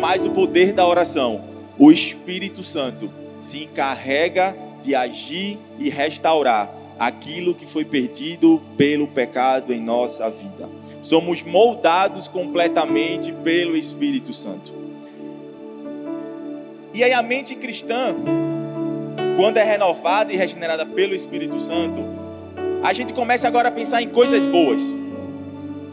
mais 0.00 0.24
o 0.24 0.30
poder 0.30 0.72
da 0.72 0.86
oração, 0.86 1.40
o 1.78 1.92
Espírito 1.92 2.62
Santo 2.62 3.10
se 3.40 3.64
encarrega 3.64 4.56
de 4.82 4.94
agir 4.94 5.58
e 5.78 5.88
restaurar 5.88 6.72
aquilo 6.98 7.54
que 7.54 7.66
foi 7.66 7.84
perdido 7.84 8.60
pelo 8.76 9.06
pecado 9.06 9.72
em 9.72 9.80
nossa 9.80 10.30
vida. 10.30 10.68
Somos 11.02 11.42
moldados 11.42 12.26
completamente 12.26 13.32
pelo 13.32 13.76
Espírito 13.76 14.32
Santo. 14.32 14.72
E 16.92 17.04
aí 17.04 17.12
a 17.12 17.22
mente 17.22 17.54
cristã 17.54 18.14
quando 19.36 19.58
é 19.58 19.62
renovada 19.62 20.32
e 20.32 20.36
regenerada 20.36 20.86
pelo 20.86 21.14
Espírito 21.14 21.60
Santo, 21.60 22.02
a 22.82 22.92
gente 22.94 23.12
começa 23.12 23.46
agora 23.46 23.68
a 23.68 23.70
pensar 23.70 24.00
em 24.00 24.08
coisas 24.08 24.46
boas. 24.46 24.94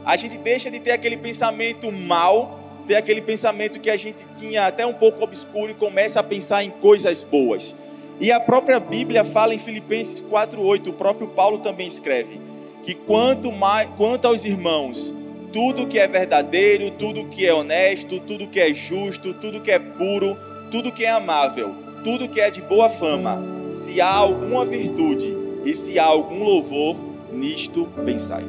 A 0.06 0.16
gente 0.16 0.38
deixa 0.38 0.72
de 0.72 0.80
ter 0.80 0.92
aquele 0.92 1.18
pensamento 1.18 1.92
mal, 1.92 2.58
ter 2.88 2.96
aquele 2.96 3.22
pensamento 3.22 3.82
que 3.82 3.90
a 3.90 3.98
gente 3.98 4.26
tinha 4.40 4.66
até 4.66 4.86
um 4.86 4.94
pouco 4.94 5.22
obscuro 5.24 5.72
e 5.72 5.76
começa 5.76 6.22
a 6.22 6.24
pensar 6.24 6.64
em 6.64 6.70
coisas 6.70 7.22
boas. 7.22 7.76
E 8.20 8.32
a 8.32 8.40
própria 8.40 8.80
Bíblia 8.80 9.26
fala 9.26 9.54
em 9.54 9.60
Filipenses 9.60 10.22
4:8, 10.22 10.90
o 10.90 10.94
próprio 10.94 11.28
Paulo 11.28 11.58
também 11.58 11.88
escreve 11.88 12.40
que 12.84 12.94
quanto 12.94 13.52
mais, 13.52 13.90
quanto 13.98 14.26
aos 14.26 14.46
irmãos, 14.46 15.14
tudo 15.52 15.88
que 15.88 16.00
é 16.00 16.08
verdadeiro, 16.08 16.92
tudo 16.92 17.26
que 17.26 17.46
é 17.46 17.54
honesto, 17.54 18.22
tudo 18.22 18.48
que 18.48 18.60
é 18.60 18.74
justo, 18.74 19.34
tudo 19.34 19.60
que 19.60 19.72
é 19.72 19.80
puro, 19.80 20.38
tudo 20.72 20.92
que 20.92 21.06
é 21.06 21.10
amável, 21.10 21.83
tudo 22.04 22.28
que 22.28 22.42
é 22.42 22.50
de 22.50 22.62
boa 22.62 22.90
fama, 22.90 23.42
se 23.74 24.02
há 24.02 24.10
alguma 24.10 24.66
virtude 24.66 25.36
e 25.66 25.76
se 25.76 25.98
há 25.98 26.06
algum 26.06 26.44
louvor, 26.44 26.96
nisto 27.32 27.88
pensai. 28.06 28.44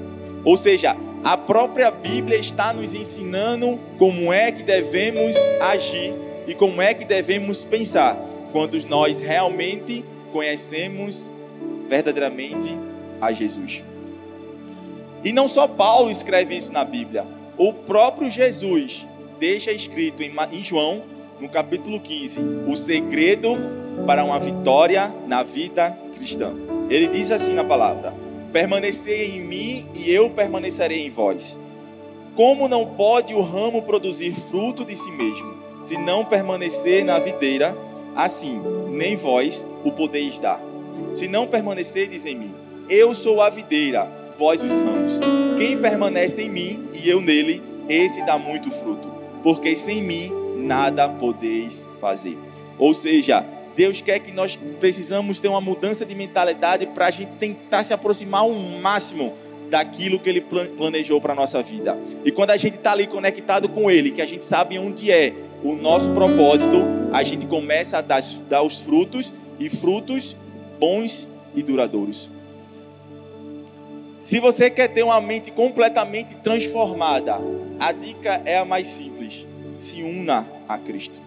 Ou 0.44 0.56
seja, 0.56 0.96
a 1.22 1.36
própria 1.36 1.90
Bíblia 1.90 2.38
está 2.38 2.72
nos 2.72 2.94
ensinando 2.94 3.78
como 3.98 4.32
é 4.32 4.52
que 4.52 4.62
devemos 4.62 5.36
agir 5.60 6.12
e 6.46 6.54
como 6.54 6.82
é 6.82 6.92
que 6.92 7.04
devemos 7.04 7.64
pensar 7.64 8.18
quando 8.52 8.78
nós 8.88 9.20
realmente 9.20 10.04
conhecemos 10.32 11.28
verdadeiramente 11.88 12.76
a 13.20 13.32
Jesus. 13.32 13.82
E 15.24 15.32
não 15.32 15.48
só 15.48 15.66
Paulo 15.66 16.10
escreve 16.10 16.56
isso 16.56 16.70
na 16.70 16.84
Bíblia, 16.84 17.24
o 17.56 17.72
próprio 17.72 18.30
Jesus 18.30 19.06
deixa 19.38 19.72
escrito 19.72 20.22
em 20.22 20.62
João 20.62 21.02
no 21.44 21.50
capítulo 21.50 22.00
15, 22.00 22.40
o 22.66 22.74
segredo 22.74 23.58
para 24.06 24.24
uma 24.24 24.38
vitória 24.38 25.12
na 25.26 25.42
vida 25.42 25.90
cristã. 26.16 26.54
Ele 26.88 27.06
diz 27.06 27.30
assim 27.30 27.52
na 27.52 27.62
palavra: 27.62 28.14
Permanecei 28.50 29.36
em 29.36 29.42
mim 29.42 29.86
e 29.94 30.10
eu 30.10 30.30
permanecerei 30.30 31.06
em 31.06 31.10
vós. 31.10 31.58
Como 32.34 32.66
não 32.66 32.86
pode 32.86 33.34
o 33.34 33.42
ramo 33.42 33.82
produzir 33.82 34.32
fruto 34.32 34.86
de 34.86 34.96
si 34.96 35.10
mesmo, 35.10 35.54
se 35.82 35.98
não 35.98 36.24
permanecer 36.24 37.04
na 37.04 37.18
videira, 37.18 37.76
assim 38.16 38.58
nem 38.90 39.14
vós 39.14 39.66
o 39.84 39.92
podeis 39.92 40.38
dar. 40.38 40.58
Se 41.12 41.28
não 41.28 41.46
permanecerdes 41.46 42.24
em 42.24 42.36
mim, 42.36 42.54
eu 42.88 43.14
sou 43.14 43.42
a 43.42 43.50
videira, 43.50 44.10
vós 44.38 44.62
os 44.62 44.72
ramos. 44.72 45.20
Quem 45.58 45.76
permanece 45.76 46.40
em 46.40 46.48
mim 46.48 46.88
e 46.94 47.06
eu 47.06 47.20
nele, 47.20 47.62
esse 47.86 48.24
dá 48.24 48.38
muito 48.38 48.70
fruto, 48.70 49.12
porque 49.42 49.76
sem 49.76 50.02
mim 50.02 50.43
nada 50.56 51.08
podeis 51.08 51.86
fazer. 52.00 52.38
Ou 52.78 52.94
seja, 52.94 53.44
Deus 53.76 54.00
quer 54.00 54.20
que 54.20 54.32
nós 54.32 54.56
precisamos 54.78 55.40
ter 55.40 55.48
uma 55.48 55.60
mudança 55.60 56.04
de 56.04 56.14
mentalidade 56.14 56.86
para 56.86 57.06
a 57.06 57.10
gente 57.10 57.32
tentar 57.38 57.84
se 57.84 57.92
aproximar 57.92 58.42
ao 58.42 58.52
máximo 58.52 59.34
daquilo 59.68 60.18
que 60.18 60.28
Ele 60.28 60.40
planejou 60.40 61.20
para 61.20 61.32
a 61.32 61.36
nossa 61.36 61.62
vida. 61.62 61.98
E 62.24 62.30
quando 62.30 62.50
a 62.50 62.56
gente 62.56 62.76
está 62.76 62.92
ali 62.92 63.06
conectado 63.06 63.68
com 63.68 63.90
Ele, 63.90 64.10
que 64.10 64.22
a 64.22 64.26
gente 64.26 64.44
sabe 64.44 64.78
onde 64.78 65.10
é 65.10 65.32
o 65.62 65.74
nosso 65.74 66.10
propósito, 66.10 66.84
a 67.12 67.22
gente 67.22 67.46
começa 67.46 67.98
a 67.98 68.00
dar, 68.00 68.22
dar 68.48 68.62
os 68.62 68.80
frutos 68.80 69.32
e 69.58 69.68
frutos 69.68 70.36
bons 70.78 71.26
e 71.54 71.62
duradouros. 71.62 72.28
Se 74.20 74.40
você 74.40 74.70
quer 74.70 74.88
ter 74.88 75.02
uma 75.02 75.20
mente 75.20 75.50
completamente 75.50 76.34
transformada, 76.36 77.38
a 77.78 77.92
dica 77.92 78.40
é 78.44 78.58
a 78.58 78.64
mais 78.64 78.86
simples 78.86 79.13
se 79.84 80.02
una 80.02 80.46
a 80.66 80.78
Cristo. 80.78 81.18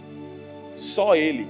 Só 0.75 1.15
Ele. 1.15 1.45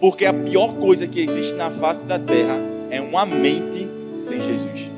Porque 0.00 0.26
a 0.26 0.34
pior 0.34 0.74
coisa 0.74 1.06
que 1.06 1.20
existe 1.20 1.54
na 1.54 1.70
face 1.70 2.04
da 2.04 2.18
terra 2.18 2.58
é 2.90 3.00
uma 3.00 3.24
mente 3.24 3.88
sem 4.18 4.42
Jesus. 4.42 4.90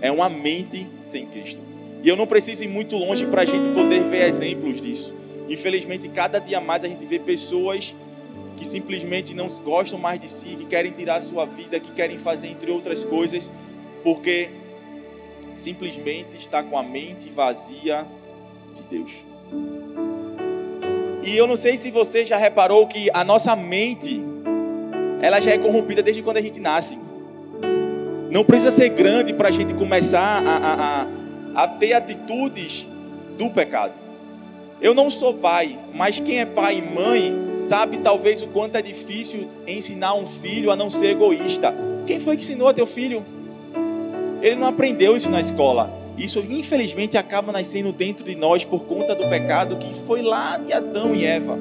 É 0.00 0.10
uma 0.10 0.28
mente 0.28 0.86
sem 1.02 1.26
Cristo. 1.26 1.60
E 2.02 2.08
eu 2.08 2.16
não 2.16 2.26
preciso 2.26 2.62
ir 2.62 2.68
muito 2.68 2.96
longe 2.96 3.26
para 3.26 3.42
a 3.42 3.44
gente 3.44 3.68
poder 3.70 4.04
ver 4.04 4.28
exemplos 4.28 4.80
disso. 4.80 5.12
Infelizmente, 5.48 6.08
cada 6.08 6.38
dia 6.38 6.60
mais 6.60 6.84
a 6.84 6.88
gente 6.88 7.04
vê 7.04 7.18
pessoas 7.18 7.94
que 8.56 8.64
simplesmente 8.64 9.34
não 9.34 9.48
gostam 9.48 9.98
mais 9.98 10.20
de 10.20 10.30
si, 10.30 10.56
que 10.56 10.66
querem 10.66 10.92
tirar 10.92 11.16
a 11.16 11.20
sua 11.20 11.44
vida, 11.44 11.80
que 11.80 11.90
querem 11.92 12.16
fazer 12.16 12.48
entre 12.48 12.70
outras 12.70 13.04
coisas, 13.04 13.50
porque 14.02 14.48
simplesmente 15.56 16.36
está 16.38 16.62
com 16.62 16.78
a 16.78 16.82
mente 16.82 17.28
vazia 17.28 18.06
de 18.74 18.82
Deus. 18.82 20.15
E 21.26 21.36
eu 21.36 21.48
não 21.48 21.56
sei 21.56 21.76
se 21.76 21.90
você 21.90 22.24
já 22.24 22.36
reparou 22.36 22.86
que 22.86 23.10
a 23.12 23.24
nossa 23.24 23.56
mente, 23.56 24.22
ela 25.20 25.40
já 25.40 25.50
é 25.50 25.58
corrompida 25.58 26.00
desde 26.00 26.22
quando 26.22 26.36
a 26.36 26.40
gente 26.40 26.60
nasce. 26.60 26.96
Não 28.30 28.44
precisa 28.44 28.70
ser 28.70 28.90
grande 28.90 29.34
para 29.34 29.48
a 29.48 29.50
gente 29.50 29.74
começar 29.74 30.40
a, 30.46 30.56
a, 30.56 31.62
a, 31.62 31.64
a 31.64 31.68
ter 31.68 31.94
atitudes 31.94 32.86
do 33.36 33.50
pecado. 33.50 33.92
Eu 34.80 34.94
não 34.94 35.10
sou 35.10 35.34
pai, 35.34 35.76
mas 35.92 36.20
quem 36.20 36.38
é 36.38 36.46
pai 36.46 36.78
e 36.78 36.94
mãe 36.94 37.58
sabe 37.58 37.98
talvez 37.98 38.40
o 38.42 38.46
quanto 38.46 38.76
é 38.76 38.82
difícil 38.82 39.48
ensinar 39.66 40.14
um 40.14 40.28
filho 40.28 40.70
a 40.70 40.76
não 40.76 40.88
ser 40.88 41.06
egoísta. 41.06 41.74
Quem 42.06 42.20
foi 42.20 42.36
que 42.36 42.42
ensinou 42.42 42.68
a 42.68 42.72
teu 42.72 42.86
filho? 42.86 43.24
Ele 44.40 44.54
não 44.54 44.68
aprendeu 44.68 45.16
isso 45.16 45.28
na 45.28 45.40
escola. 45.40 46.05
Isso, 46.16 46.38
infelizmente, 46.40 47.18
acaba 47.18 47.52
nascendo 47.52 47.92
dentro 47.92 48.24
de 48.24 48.34
nós 48.34 48.64
por 48.64 48.84
conta 48.84 49.14
do 49.14 49.28
pecado 49.28 49.76
que 49.76 49.92
foi 50.06 50.22
lá 50.22 50.56
de 50.56 50.72
Adão 50.72 51.14
e 51.14 51.26
Eva. 51.26 51.58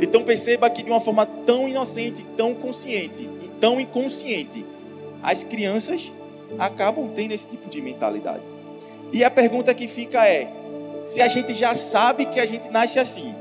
Então 0.00 0.22
perceba 0.22 0.70
que 0.70 0.82
de 0.82 0.90
uma 0.90 1.00
forma 1.00 1.26
tão 1.26 1.68
inocente, 1.68 2.24
tão 2.36 2.54
consciente 2.54 3.22
e 3.22 3.48
tão 3.60 3.80
inconsciente, 3.80 4.64
as 5.22 5.42
crianças 5.42 6.10
acabam 6.58 7.10
tendo 7.14 7.32
esse 7.32 7.48
tipo 7.48 7.68
de 7.68 7.80
mentalidade. 7.80 8.42
E 9.12 9.24
a 9.24 9.30
pergunta 9.30 9.74
que 9.74 9.88
fica 9.88 10.24
é: 10.26 10.48
se 11.06 11.20
a 11.20 11.26
gente 11.28 11.54
já 11.54 11.74
sabe 11.74 12.26
que 12.26 12.38
a 12.38 12.46
gente 12.46 12.68
nasce 12.70 12.98
assim, 12.98 13.34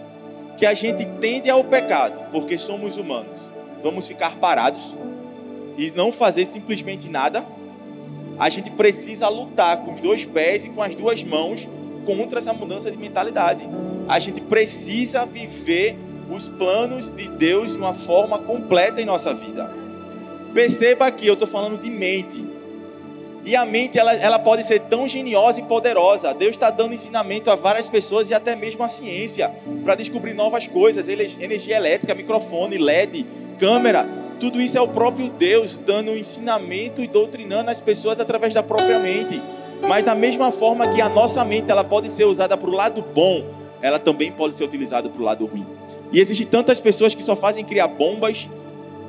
que 0.58 0.66
a 0.66 0.74
gente 0.74 1.06
tende 1.20 1.50
ao 1.50 1.64
pecado, 1.64 2.32
porque 2.32 2.58
somos 2.58 2.98
humanos, 2.98 3.38
vamos 3.84 4.08
ficar 4.08 4.36
parados 4.38 4.96
e 5.78 5.92
não 5.92 6.12
fazer 6.12 6.46
simplesmente 6.46 7.08
nada. 7.08 7.46
A 8.40 8.50
gente 8.50 8.70
precisa 8.70 9.28
lutar 9.28 9.78
com 9.78 9.94
os 9.94 10.02
dois 10.02 10.24
pés 10.24 10.66
e 10.66 10.70
com 10.70 10.82
as 10.82 10.94
duas 10.94 11.24
mãos 11.24 11.68
contra 12.06 12.40
essa 12.40 12.54
mudança 12.54 12.92
de 12.92 12.98
mentalidade. 12.98 13.68
A 14.08 14.20
gente 14.20 14.40
precisa 14.42 15.26
viver 15.26 15.98
os 16.30 16.48
planos 16.48 17.14
de 17.14 17.28
Deus 17.30 17.72
de 17.72 17.78
uma 17.78 17.94
forma 17.94 18.38
completa 18.38 19.02
em 19.02 19.06
nossa 19.06 19.34
vida. 19.34 19.72
Perceba 20.54 21.12
que 21.12 21.26
eu 21.26 21.34
estou 21.34 21.48
falando 21.48 21.80
de 21.82 21.90
mente. 21.90 22.46
E 23.46 23.56
a 23.56 23.66
mente 23.66 23.98
ela, 23.98 24.14
ela 24.14 24.38
pode 24.38 24.64
ser 24.64 24.82
tão 24.82 25.08
geniosa 25.08 25.62
e 25.62 25.64
poderosa. 25.64 26.34
Deus 26.34 26.52
está 26.52 26.70
dando 26.70 26.94
ensinamento 26.94 27.50
a 27.50 27.56
várias 27.56 27.88
pessoas 27.88 28.30
e 28.30 28.34
até 28.34 28.56
mesmo 28.56 28.84
a 28.84 28.90
ciência 28.90 29.50
para 29.84 29.96
descobrir 29.96 30.34
novas 30.34 30.68
coisas, 30.68 31.08
energia 31.08 31.78
elétrica, 31.78 32.14
microfone, 32.14 32.78
LED, 32.78 33.26
câmera. 33.58 34.27
Tudo 34.40 34.62
isso 34.62 34.78
é 34.78 34.82
o 34.82 34.88
próprio 34.88 35.30
Deus 35.30 35.78
dando 35.78 36.16
ensinamento 36.16 37.02
e 37.02 37.08
doutrinando 37.08 37.72
as 37.72 37.82
pessoas 37.82 38.20
através 38.20 38.54
da 38.54 38.62
própria 38.62 39.00
mente. 39.00 39.42
Mas 39.82 40.06
da 40.06 40.16
mesma 40.16 40.52
forma 40.52 40.88
que 40.90 41.02
a 41.02 41.10
nossa 41.10 41.44
mente 41.44 41.72
ela 41.72 41.84
pode 41.84 42.10
ser 42.10 42.26
usada 42.26 42.56
para 42.56 42.70
o 42.70 42.74
lado 42.74 43.04
bom, 43.14 43.44
ela 43.82 44.00
também 44.00 44.32
pode 44.32 44.56
ser 44.56 44.64
utilizada 44.64 45.10
para 45.10 45.22
o 45.22 45.26
lado 45.26 45.46
ruim. 45.46 45.66
E 46.12 46.20
existem 46.20 46.48
tantas 46.48 46.80
pessoas 46.80 47.14
que 47.14 47.24
só 47.24 47.36
fazem 47.36 47.66
criar 47.66 47.88
bombas, 47.88 48.48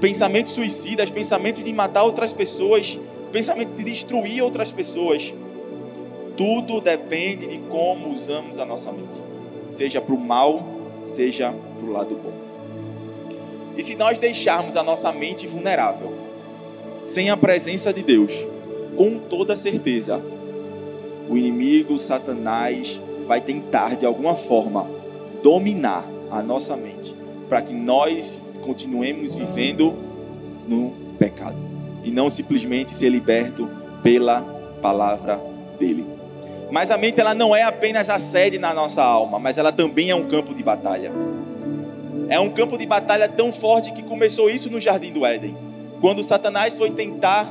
pensamentos 0.01 0.53
suicidas, 0.53 1.11
pensamentos 1.11 1.63
de 1.63 1.73
matar 1.73 2.03
outras 2.03 2.33
pessoas, 2.33 2.99
pensamento 3.31 3.75
de 3.75 3.85
destruir 3.85 4.43
outras 4.43 4.73
pessoas. 4.73 5.33
Tudo 6.37 6.81
depende 6.81 7.47
de 7.47 7.59
como 7.69 8.11
usamos 8.13 8.59
a 8.59 8.65
nossa 8.65 8.93
mente, 8.93 9.21
seja 9.71 10.01
para 10.01 10.15
o 10.15 10.19
mal, 10.19 10.63
seja 11.05 11.53
para 11.53 11.89
o 11.89 11.93
lado 11.93 12.15
bom. 12.15 12.48
E 13.79 13.83
se 13.85 13.95
nós 13.95 14.19
deixarmos 14.19 14.77
a 14.77 14.83
nossa 14.83 15.13
mente 15.13 15.47
vulnerável, 15.47 16.13
sem 17.01 17.31
a 17.31 17.37
presença 17.37 17.93
de 17.93 18.03
Deus, 18.03 18.33
com 18.97 19.21
toda 19.21 19.55
certeza, 19.55 20.21
o 21.29 21.37
inimigo, 21.37 21.97
Satanás, 21.97 23.01
vai 23.25 23.41
tentar 23.41 23.95
de 23.95 24.05
alguma 24.05 24.35
forma 24.35 24.85
dominar 25.45 26.05
a 26.29 26.43
nossa 26.43 26.77
mente, 26.77 27.15
para 27.49 27.63
que 27.63 27.73
nós 27.73 28.37
continuemos 28.63 29.37
vivendo 29.37 29.95
no 30.67 30.93
pecado 31.17 31.57
e 32.03 32.11
não 32.11 32.29
simplesmente 32.29 32.91
ser 32.97 33.11
liberto 33.11 33.69
pela 34.03 34.41
palavra 34.83 35.41
dele. 35.79 36.05
Mas 36.69 36.91
a 36.91 36.99
mente 36.99 37.21
ela 37.21 37.33
não 37.33 37.55
é 37.55 37.63
apenas 37.63 38.11
a 38.11 38.19
sede 38.19 38.59
na 38.59 38.75
nossa 38.75 39.05
alma, 39.05 39.39
mas 39.39 39.57
ela 39.57 39.71
também 39.71 40.11
é 40.11 40.17
um 40.17 40.27
campo 40.29 40.53
de 40.53 40.65
batalha. 40.65 41.13
É 42.29 42.39
um 42.39 42.51
campo 42.51 42.77
de 42.77 42.85
batalha 42.85 43.27
tão 43.27 43.51
forte 43.53 43.91
que 43.93 44.03
começou 44.03 44.51
isso 44.51 44.71
no 44.71 44.79
jardim 44.79 45.13
do 45.13 45.25
Éden. 45.25 45.57
Quando 46.01 46.23
Satanás 46.23 46.77
foi 46.77 46.91
tentar 46.91 47.51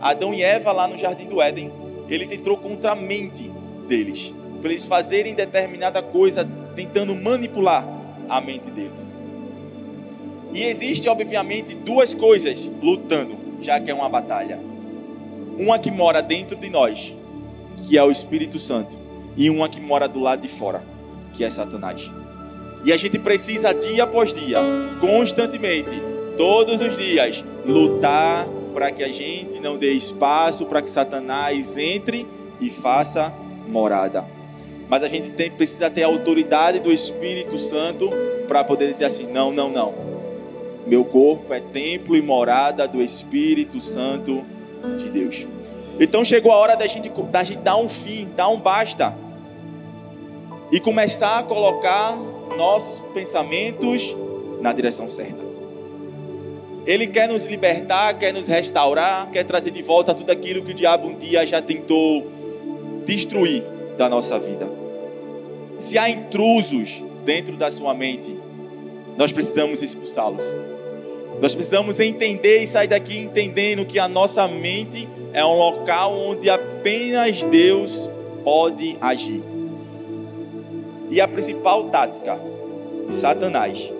Adão 0.00 0.32
e 0.32 0.42
Eva 0.42 0.72
lá 0.72 0.88
no 0.88 0.96
jardim 0.96 1.26
do 1.26 1.42
Éden, 1.42 1.70
ele 2.08 2.26
tentou 2.26 2.56
contra 2.56 2.92
a 2.92 2.94
mente 2.94 3.50
deles, 3.86 4.32
para 4.62 4.70
eles 4.70 4.86
fazerem 4.86 5.34
determinada 5.34 6.02
coisa, 6.02 6.48
tentando 6.74 7.14
manipular 7.14 7.84
a 8.28 8.40
mente 8.40 8.70
deles. 8.70 9.10
E 10.54 10.62
existe, 10.62 11.06
obviamente, 11.08 11.74
duas 11.74 12.14
coisas 12.14 12.68
lutando, 12.82 13.36
já 13.60 13.78
que 13.78 13.90
é 13.90 13.94
uma 13.94 14.08
batalha. 14.08 14.58
Uma 15.58 15.78
que 15.78 15.90
mora 15.90 16.22
dentro 16.22 16.56
de 16.56 16.70
nós, 16.70 17.12
que 17.86 17.98
é 17.98 18.02
o 18.02 18.10
Espírito 18.10 18.58
Santo, 18.58 18.96
e 19.36 19.50
uma 19.50 19.68
que 19.68 19.80
mora 19.80 20.08
do 20.08 20.20
lado 20.20 20.40
de 20.40 20.48
fora, 20.48 20.82
que 21.34 21.44
é 21.44 21.50
Satanás. 21.50 22.10
E 22.84 22.92
a 22.92 22.96
gente 22.96 23.18
precisa 23.18 23.72
dia 23.72 24.04
após 24.04 24.32
dia, 24.32 24.58
constantemente, 25.00 26.00
todos 26.36 26.80
os 26.80 26.96
dias, 26.96 27.44
lutar 27.66 28.46
para 28.72 28.92
que 28.92 29.02
a 29.02 29.08
gente 29.08 29.58
não 29.58 29.76
dê 29.76 29.92
espaço 29.92 30.64
para 30.64 30.80
que 30.80 30.90
Satanás 30.90 31.76
entre 31.76 32.26
e 32.60 32.70
faça 32.70 33.32
morada. 33.66 34.24
Mas 34.88 35.02
a 35.02 35.08
gente 35.08 35.30
tem, 35.30 35.50
precisa 35.50 35.90
ter 35.90 36.04
a 36.04 36.06
autoridade 36.06 36.78
do 36.78 36.90
Espírito 36.90 37.58
Santo 37.58 38.10
para 38.46 38.64
poder 38.64 38.92
dizer 38.92 39.04
assim: 39.06 39.26
não, 39.26 39.52
não, 39.52 39.68
não. 39.68 39.92
Meu 40.86 41.04
corpo 41.04 41.52
é 41.52 41.60
templo 41.60 42.16
e 42.16 42.22
morada 42.22 42.88
do 42.88 43.02
Espírito 43.02 43.80
Santo 43.80 44.42
de 44.96 45.10
Deus. 45.10 45.46
Então 46.00 46.24
chegou 46.24 46.52
a 46.52 46.56
hora 46.56 46.76
da 46.76 46.86
gente, 46.86 47.10
da 47.30 47.42
gente 47.42 47.58
dar 47.58 47.76
um 47.76 47.88
fim, 47.88 48.28
dar 48.36 48.48
um 48.48 48.58
basta. 48.58 49.14
E 50.70 50.78
começar 50.78 51.38
a 51.38 51.42
colocar 51.42 52.16
nossos 52.58 53.00
pensamentos 53.14 54.14
na 54.60 54.72
direção 54.72 55.08
certa. 55.08 55.46
Ele 56.84 57.06
quer 57.06 57.28
nos 57.28 57.44
libertar, 57.44 58.18
quer 58.18 58.32
nos 58.32 58.48
restaurar, 58.48 59.30
quer 59.30 59.44
trazer 59.44 59.70
de 59.70 59.80
volta 59.80 60.12
tudo 60.12 60.32
aquilo 60.32 60.62
que 60.62 60.72
o 60.72 60.74
diabo 60.74 61.06
um 61.06 61.16
dia 61.16 61.46
já 61.46 61.62
tentou 61.62 62.26
destruir 63.06 63.62
da 63.96 64.08
nossa 64.08 64.38
vida. 64.40 64.68
Se 65.78 65.96
há 65.96 66.10
intrusos 66.10 67.00
dentro 67.24 67.56
da 67.56 67.70
sua 67.70 67.94
mente, 67.94 68.36
nós 69.16 69.30
precisamos 69.30 69.80
expulsá-los. 69.80 70.44
Nós 71.40 71.54
precisamos 71.54 72.00
entender 72.00 72.58
e 72.64 72.66
sair 72.66 72.88
daqui 72.88 73.18
entendendo 73.18 73.86
que 73.86 74.00
a 74.00 74.08
nossa 74.08 74.48
mente 74.48 75.08
é 75.32 75.44
um 75.44 75.56
local 75.56 76.12
onde 76.18 76.50
apenas 76.50 77.44
Deus 77.44 78.10
pode 78.42 78.96
agir. 79.00 79.57
E 81.10 81.20
a 81.20 81.28
principal 81.28 81.84
tática 81.84 82.38
de 83.08 83.14
Satanás 83.14 83.90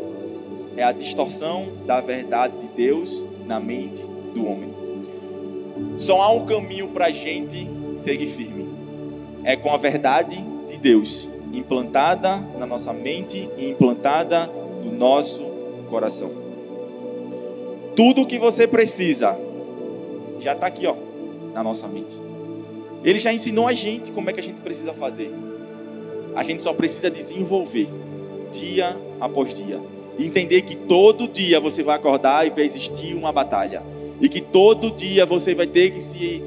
é 0.76 0.82
a 0.82 0.92
distorção 0.92 1.66
da 1.86 2.00
verdade 2.00 2.56
de 2.58 2.68
Deus 2.68 3.22
na 3.46 3.58
mente 3.58 4.02
do 4.34 4.46
homem. 4.46 4.72
Só 5.98 6.20
há 6.20 6.30
um 6.30 6.46
caminho 6.46 6.88
para 6.88 7.06
a 7.06 7.10
gente 7.10 7.68
seguir 7.98 8.26
firme 8.26 8.68
é 9.44 9.56
com 9.56 9.72
a 9.72 9.76
verdade 9.76 10.36
de 10.68 10.76
Deus 10.76 11.26
implantada 11.52 12.36
na 12.58 12.66
nossa 12.66 12.92
mente 12.92 13.48
e 13.56 13.70
implantada 13.70 14.46
no 14.84 14.92
nosso 14.92 15.42
coração. 15.88 16.30
Tudo 17.96 18.22
o 18.22 18.26
que 18.26 18.38
você 18.38 18.66
precisa 18.66 19.34
já 20.40 20.52
está 20.52 20.66
aqui, 20.66 20.86
ó, 20.86 20.94
na 21.54 21.62
nossa 21.62 21.88
mente. 21.88 22.16
Ele 23.02 23.18
já 23.18 23.32
ensinou 23.32 23.66
a 23.66 23.72
gente 23.72 24.10
como 24.10 24.28
é 24.28 24.32
que 24.32 24.40
a 24.40 24.42
gente 24.42 24.60
precisa 24.60 24.92
fazer. 24.92 25.32
A 26.34 26.42
gente 26.42 26.62
só 26.62 26.72
precisa 26.72 27.10
desenvolver 27.10 27.88
dia 28.52 28.96
após 29.20 29.54
dia. 29.54 29.80
E 30.18 30.26
entender 30.26 30.62
que 30.62 30.74
todo 30.74 31.28
dia 31.28 31.60
você 31.60 31.82
vai 31.82 31.96
acordar 31.96 32.46
e 32.46 32.50
vai 32.50 32.64
existir 32.64 33.14
uma 33.14 33.32
batalha. 33.32 33.82
E 34.20 34.28
que 34.28 34.40
todo 34.40 34.90
dia 34.90 35.24
você 35.24 35.54
vai 35.54 35.66
ter 35.66 35.90
que 35.90 36.02
se 36.02 36.42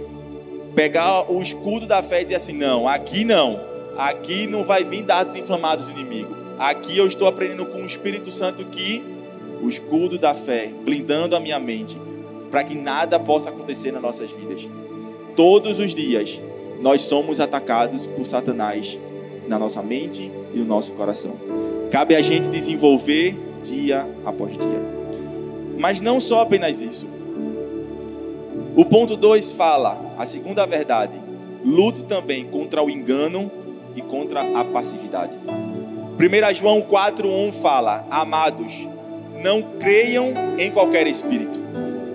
pegar 0.76 1.32
o 1.32 1.42
escudo 1.42 1.86
da 1.86 2.04
fé 2.04 2.22
e 2.22 2.24
dizer 2.24 2.36
assim: 2.36 2.54
não, 2.54 2.88
aqui 2.88 3.24
não, 3.24 3.60
aqui 3.98 4.46
não 4.48 4.64
vai 4.64 4.84
vir 4.84 5.04
dados 5.04 5.36
inflamados 5.36 5.86
do 5.86 5.92
inimigo. 5.92 6.36
Aqui 6.60 6.98
eu 6.98 7.08
estou 7.08 7.28
aprendendo 7.28 7.66
com 7.66 7.82
o 7.82 7.86
Espírito 7.86 8.30
Santo 8.30 8.66
que 8.66 9.02
o 9.62 9.70
escudo 9.70 10.18
da 10.18 10.34
fé, 10.34 10.72
blindando 10.84 11.36
a 11.36 11.40
minha 11.40 11.60
mente, 11.60 11.98
para 12.50 12.64
que 12.64 12.76
nada 12.76 13.20
possa 13.20 13.50
acontecer 13.50 13.92
nas 13.92 14.02
nossas 14.02 14.30
vidas. 14.32 14.68
Todos 15.36 15.80
os 15.80 15.96
dias 15.96 16.40
nós 16.82 17.02
somos 17.02 17.40
atacados 17.40 18.06
por 18.06 18.26
Satanás 18.26 18.98
na 19.48 19.58
nossa 19.60 19.82
mente 19.82 20.32
e 20.54 20.58
no 20.58 20.66
nosso 20.66 20.92
coração. 20.94 21.34
Cabe 21.92 22.16
a 22.16 22.22
gente 22.22 22.48
desenvolver 22.48 23.36
dia 23.64 24.08
após 24.26 24.58
dia. 24.58 24.82
Mas 25.78 26.00
não 26.00 26.20
só 26.20 26.42
apenas 26.42 26.82
isso. 26.82 27.08
O 28.76 28.86
ponto 28.86 29.18
2 29.18 29.52
fala, 29.54 30.00
a 30.18 30.26
segunda 30.26 30.66
verdade, 30.66 31.14
lute 31.64 32.04
também 32.04 32.46
contra 32.46 32.82
o 32.82 32.90
engano 32.90 33.52
e 33.96 34.02
contra 34.02 34.42
a 34.58 34.64
passividade. 34.64 35.34
1 36.18 36.54
João 36.54 36.82
4,1 36.82 37.52
fala: 37.54 38.06
Amados, 38.10 38.88
não 39.42 39.62
creiam 39.62 40.34
em 40.58 40.72
qualquer 40.72 41.08
espírito, 41.08 41.60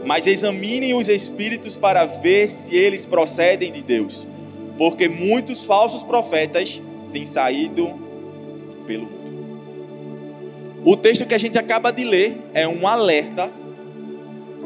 mas 0.05 0.27
examinem 0.27 0.95
os 0.95 1.09
espíritos 1.09 1.77
para 1.77 2.07
ver 2.07 2.49
se 2.49 2.75
eles 2.75 3.05
procedem 3.05 3.73
de 3.73 3.83
Deus, 3.83 4.27
porque 4.79 5.09
muitos 5.09 5.65
falsos 5.65 6.03
profetas 6.03 6.81
têm 7.17 7.27
saído 7.27 7.89
pelo 8.87 9.05
mundo. 9.05 9.17
O 10.85 10.97
texto 10.97 11.25
que 11.27 11.35
a 11.35 11.39
gente 11.39 11.59
acaba 11.59 11.91
de 11.91 12.05
ler 12.05 12.37
é 12.53 12.69
um 12.69 12.87
alerta, 12.87 13.51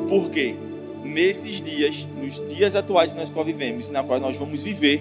por 0.08 0.30
quê? 0.30 0.56
nesses 1.04 1.62
dias, 1.62 2.06
nos 2.20 2.44
dias 2.48 2.74
atuais 2.74 3.12
que 3.12 3.20
nós 3.20 3.30
vivemos, 3.46 3.88
na 3.88 4.02
qual 4.02 4.18
nós 4.18 4.36
vamos 4.36 4.62
viver, 4.62 5.00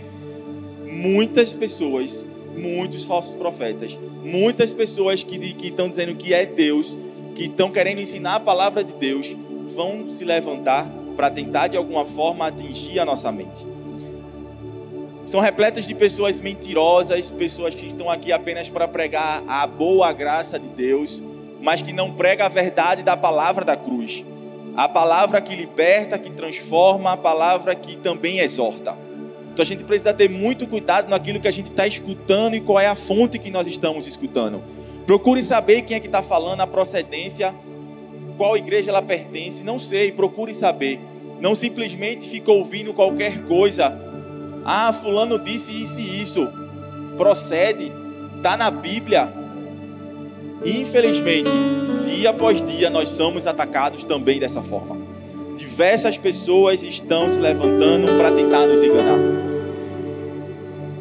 muitas 0.86 1.54
pessoas, 1.54 2.24
muitos 2.56 3.04
falsos 3.04 3.36
profetas, 3.36 3.98
muitas 4.24 4.72
pessoas 4.72 5.24
que, 5.24 5.38
que 5.54 5.68
estão 5.68 5.90
dizendo 5.90 6.16
que 6.16 6.34
é 6.34 6.46
Deus, 6.46 6.96
que 7.36 7.46
estão 7.46 7.72
querendo 7.72 8.00
ensinar 8.00 8.36
a 8.36 8.40
palavra 8.40 8.84
de 8.84 8.94
Deus, 8.94 9.36
vão 9.76 10.10
se 10.14 10.24
levantar 10.24 10.88
para 11.16 11.30
tentar 11.30 11.68
de 11.68 11.78
alguma 11.78 12.06
forma 12.06 12.48
atingir 12.48 13.00
a 13.00 13.06
nossa 13.06 13.32
mente. 13.32 13.66
São 15.30 15.40
repletas 15.40 15.86
de 15.86 15.94
pessoas 15.94 16.42
mentirosas, 16.42 17.30
pessoas 17.30 17.76
que 17.76 17.86
estão 17.86 18.10
aqui 18.10 18.32
apenas 18.32 18.68
para 18.68 18.88
pregar 18.88 19.44
a 19.48 19.68
boa 19.68 20.12
graça 20.12 20.58
de 20.58 20.68
Deus, 20.70 21.22
mas 21.62 21.84
que 21.84 21.94
não 21.94 22.12
prega 22.12 22.48
a 22.48 22.50
verdade 22.50 23.04
da 23.04 23.16
palavra 23.16 23.64
da 23.64 23.78
cruz. 23.78 24.26
A 24.76 24.90
palavra 24.90 25.40
que 25.40 25.56
liberta, 25.56 26.18
que 26.18 26.32
transforma, 26.32 27.12
a 27.12 27.18
palavra 27.18 27.76
que 27.76 27.96
também 27.96 28.40
exorta. 28.40 28.96
Então 29.54 29.62
a 29.62 29.66
gente 29.66 29.84
precisa 29.84 30.16
ter 30.16 30.28
muito 30.28 30.66
cuidado 30.66 31.08
naquilo 31.08 31.40
que 31.40 31.48
a 31.48 31.52
gente 31.52 31.70
está 31.70 31.86
escutando 31.86 32.56
e 32.56 32.60
qual 32.60 32.80
é 32.80 32.88
a 32.88 32.96
fonte 32.96 33.38
que 33.38 33.52
nós 33.52 33.68
estamos 33.68 34.08
escutando. 34.08 34.60
Procure 35.06 35.44
saber 35.44 35.84
quem 35.84 35.96
é 35.96 36.00
que 36.00 36.08
está 36.08 36.24
falando, 36.24 36.62
a 36.62 36.68
procedência, 36.68 37.54
qual 38.36 38.58
igreja 38.58 38.90
ela 38.90 39.04
pertence, 39.04 39.64
não 39.64 39.78
sei, 39.78 40.12
procure 40.12 40.56
saber. 40.56 41.00
Não 41.40 41.54
simplesmente 41.54 42.28
fica 42.28 42.52
ouvindo 42.52 42.96
qualquer 42.96 43.44
coisa 43.44 44.09
ah, 44.66 44.94
fulano 44.94 45.40
disse 45.40 45.72
isso 45.72 46.00
e 46.00 46.22
isso. 46.22 46.48
Procede, 47.18 47.92
está 48.38 48.56
na 48.56 48.70
Bíblia. 48.70 49.28
Infelizmente, 50.66 51.50
dia 52.04 52.32
após 52.32 52.62
dia 52.62 52.90
nós 52.90 53.10
somos 53.10 53.48
atacados 53.48 54.04
também 54.04 54.40
dessa 54.40 54.62
forma. 54.62 54.98
Diversas 55.58 56.18
pessoas 56.18 56.84
estão 56.84 57.28
se 57.30 57.40
levantando 57.40 58.08
para 58.18 58.32
tentar 58.32 58.68
nos 58.68 58.84
enganar. 58.84 59.20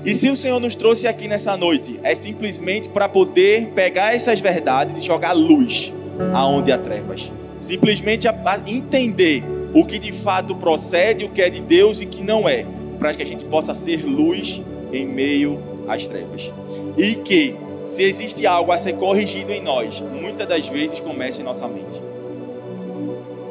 E 0.05 0.15
se 0.15 0.31
o 0.31 0.37
Senhor 0.37 0.61
nos 0.61 0.75
trouxe 0.75 1.07
aqui 1.07 1.29
nessa 1.29 1.57
noite, 1.57 1.99
é 2.03 2.15
simplesmente 2.15 2.89
para 2.89 3.09
poder 3.09 3.69
pegar 3.75 4.15
essas 4.15 4.41
verdades 4.41 4.97
e 4.97 5.03
jogar 5.03 5.33
luz 5.33 5.93
aonde 6.33 6.73
há 6.73 6.79
trevas. 6.79 7.31
Simplesmente 7.61 8.27
entender 8.67 9.43
o 9.75 9.85
que 9.85 9.99
de 9.99 10.13
fato 10.13 10.55
procede, 10.55 11.25
o 11.25 11.29
que 11.29 11.43
é 11.43 11.51
de 11.51 11.61
Deus 11.61 12.01
e 12.01 12.05
o 12.05 12.09
que 12.09 12.23
não 12.23 12.49
é 12.49 12.65
para 12.99 13.15
que 13.15 13.23
a 13.23 13.27
gente 13.27 13.45
possa 13.45 13.75
ser 13.75 14.05
luz 14.05 14.61
em 14.93 15.07
meio 15.07 15.59
às 15.87 16.07
trevas. 16.07 16.51
E 16.97 17.15
que, 17.15 17.55
se 17.87 18.03
existe 18.03 18.47
algo 18.47 18.73
a 18.73 18.79
ser 18.79 18.95
corrigido 18.95 19.53
em 19.53 19.63
nós, 19.63 20.01
muitas 20.01 20.47
das 20.47 20.67
vezes 20.67 21.01
começa 21.01 21.41
em 21.41 21.45
nossa 21.45 21.67
mente. 21.67 22.01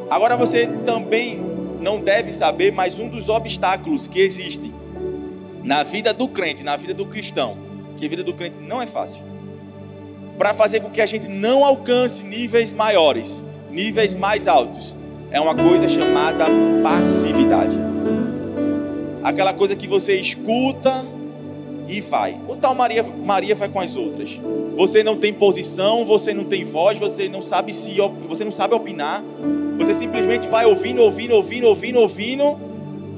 Agora 0.09 0.37
você 0.37 0.67
também 0.85 1.41
não 1.81 1.99
deve 1.99 2.31
saber, 2.31 2.71
mas 2.71 2.99
um 2.99 3.07
dos 3.07 3.29
obstáculos 3.29 4.07
que 4.07 4.19
existe 4.19 4.71
na 5.63 5.83
vida 5.83 6.13
do 6.13 6.27
crente, 6.27 6.63
na 6.63 6.75
vida 6.75 6.93
do 6.93 7.05
cristão, 7.05 7.57
que 7.97 8.05
a 8.05 8.09
vida 8.09 8.23
do 8.23 8.33
crente 8.33 8.57
não 8.61 8.81
é 8.81 8.87
fácil, 8.87 9.21
para 10.37 10.53
fazer 10.53 10.81
com 10.81 10.89
que 10.89 11.01
a 11.01 11.05
gente 11.05 11.27
não 11.27 11.65
alcance 11.65 12.23
níveis 12.23 12.71
maiores, 12.71 13.43
níveis 13.71 14.15
mais 14.15 14.47
altos, 14.47 14.95
é 15.31 15.41
uma 15.41 15.55
coisa 15.55 15.89
chamada 15.89 16.45
passividade 16.83 17.86
aquela 19.27 19.53
coisa 19.53 19.75
que 19.75 19.87
você 19.87 20.15
escuta 20.15 21.05
e 21.87 22.01
vai. 22.01 22.37
O 22.47 22.55
tal 22.55 22.73
Maria, 22.73 23.03
Maria 23.03 23.55
vai 23.55 23.67
com 23.67 23.79
as 23.79 23.95
outras. 23.95 24.39
Você 24.75 25.03
não 25.03 25.17
tem 25.17 25.33
posição, 25.33 26.05
você 26.05 26.33
não 26.33 26.43
tem 26.43 26.63
voz, 26.63 26.97
você 26.97 27.27
não 27.27 27.41
sabe 27.41 27.73
se 27.73 27.97
você 28.27 28.45
não 28.45 28.51
sabe 28.51 28.73
opinar. 28.73 29.23
Você 29.77 29.93
simplesmente 29.93 30.47
vai 30.47 30.65
ouvindo, 30.65 31.01
ouvindo, 31.01 31.33
ouvindo, 31.35 31.67
ouvindo, 31.67 31.99
ouvindo. 31.99 32.57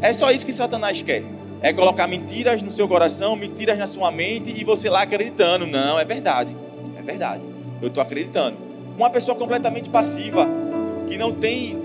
É 0.01 0.11
só 0.13 0.31
isso 0.31 0.45
que 0.45 0.53
Satanás 0.53 1.01
quer. 1.01 1.23
É 1.61 1.73
colocar 1.73 2.07
mentiras 2.07 2.61
no 2.61 2.71
seu 2.71 2.87
coração, 2.87 3.35
mentiras 3.35 3.77
na 3.77 3.87
sua 3.87 4.11
mente 4.11 4.53
e 4.59 4.63
você 4.63 4.89
lá 4.89 5.03
acreditando. 5.03 5.67
Não, 5.67 5.99
é 5.99 6.05
verdade. 6.05 6.55
É 6.97 7.01
verdade. 7.01 7.43
Eu 7.81 7.89
estou 7.89 8.01
acreditando. 8.01 8.57
Uma 8.97 9.09
pessoa 9.09 9.37
completamente 9.37 9.89
passiva, 9.89 10.47
que 11.07 11.17
não 11.17 11.31
tem, 11.31 11.77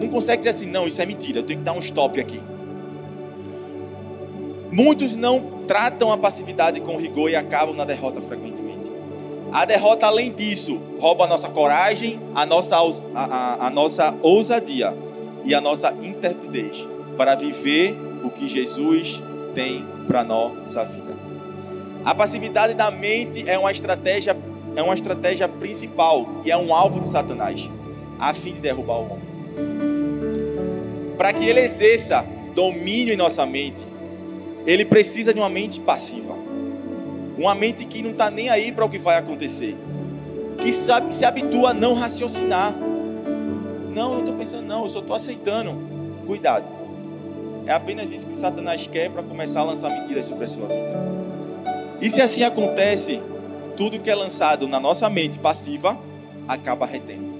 não 0.00 0.08
consegue 0.08 0.38
dizer 0.38 0.50
assim, 0.50 0.66
não, 0.66 0.86
isso 0.86 1.00
é 1.00 1.06
mentira, 1.06 1.38
eu 1.38 1.42
tenho 1.42 1.60
que 1.60 1.64
dar 1.64 1.72
um 1.72 1.78
stop 1.78 2.20
aqui. 2.20 2.40
Muitos 4.72 5.16
não 5.16 5.64
tratam 5.66 6.12
a 6.12 6.18
passividade 6.18 6.80
com 6.80 6.96
rigor 6.96 7.28
e 7.30 7.36
acabam 7.36 7.74
na 7.74 7.84
derrota 7.84 8.20
frequentemente. 8.20 8.90
A 9.52 9.64
derrota, 9.64 10.06
além 10.06 10.32
disso, 10.32 10.80
rouba 11.00 11.24
a 11.24 11.26
nossa 11.26 11.48
coragem, 11.48 12.20
a 12.34 12.46
nossa, 12.46 12.76
a, 12.76 13.24
a, 13.24 13.66
a 13.66 13.70
nossa 13.70 14.14
ousadia 14.22 14.94
e 15.44 15.54
a 15.54 15.60
nossa 15.60 15.92
intrepidez 16.02 16.86
para 17.16 17.34
viver 17.34 17.96
o 18.22 18.30
que 18.30 18.46
Jesus 18.46 19.20
tem 19.54 19.84
para 20.06 20.22
nossa 20.22 20.84
vida. 20.84 21.10
A 22.04 22.14
passividade 22.14 22.74
da 22.74 22.90
mente 22.92 23.44
é 23.48 23.58
uma 23.58 23.72
estratégia, 23.72 24.36
é 24.76 24.82
uma 24.82 24.94
estratégia 24.94 25.48
principal 25.48 26.28
e 26.44 26.50
é 26.50 26.56
um 26.56 26.72
alvo 26.72 27.00
de 27.00 27.08
Satanás, 27.08 27.68
a 28.18 28.32
fim 28.32 28.54
de 28.54 28.60
derrubar 28.60 28.98
o 28.98 29.04
homem. 29.04 29.30
Para 31.18 31.32
que 31.32 31.44
ele 31.44 31.60
exerça 31.60 32.24
domínio 32.54 33.12
em 33.12 33.16
nossa 33.16 33.44
mente, 33.44 33.84
ele 34.66 34.84
precisa 34.84 35.32
de 35.32 35.40
uma 35.40 35.48
mente 35.48 35.80
passiva. 35.80 36.34
Uma 37.38 37.54
mente 37.54 37.84
que 37.84 38.02
não 38.02 38.10
está 38.10 38.30
nem 38.30 38.50
aí 38.50 38.70
para 38.70 38.84
o 38.84 38.90
que 38.90 38.98
vai 38.98 39.16
acontecer. 39.16 39.76
Que 40.58 40.72
sabe 40.72 41.14
se 41.14 41.24
habitua 41.24 41.70
a 41.70 41.74
não 41.74 41.94
raciocinar. 41.94 42.74
Não, 43.94 44.14
eu 44.14 44.20
estou 44.20 44.34
pensando, 44.34 44.66
não, 44.66 44.84
eu 44.84 44.88
só 44.88 45.00
estou 45.00 45.16
aceitando. 45.16 45.74
Cuidado. 46.26 46.66
É 47.66 47.72
apenas 47.72 48.10
isso 48.10 48.26
que 48.26 48.36
Satanás 48.36 48.86
quer 48.86 49.10
para 49.10 49.22
começar 49.22 49.60
a 49.60 49.64
lançar 49.64 49.90
mentiras 49.90 50.26
sobre 50.26 50.44
a 50.44 50.48
sua 50.48 50.66
vida. 50.66 51.10
E 52.00 52.10
se 52.10 52.20
assim 52.20 52.42
acontece, 52.42 53.20
tudo 53.76 53.98
que 53.98 54.10
é 54.10 54.14
lançado 54.14 54.68
na 54.68 54.78
nossa 54.78 55.08
mente 55.08 55.38
passiva 55.38 55.98
acaba 56.46 56.84
retendo. 56.84 57.30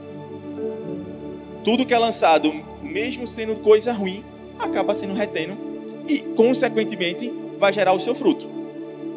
Tudo 1.63 1.85
que 1.85 1.93
é 1.93 1.99
lançado, 1.99 2.53
mesmo 2.83 3.27
sendo 3.27 3.57
coisa 3.57 3.93
ruim, 3.93 4.25
acaba 4.59 4.95
sendo 4.95 5.15
retendo 5.15 5.70
e, 6.09 6.19
consequentemente, 6.37 7.33
vai 7.59 7.73
gerar 7.73 7.93
o 7.93 8.01
seu 8.01 8.15
fruto. 8.15 8.47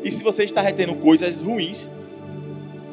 E 0.04 0.12
se 0.12 0.24
você 0.24 0.44
está 0.44 0.62
retendo 0.62 0.94
coisas 0.96 1.40
ruins, 1.40 1.90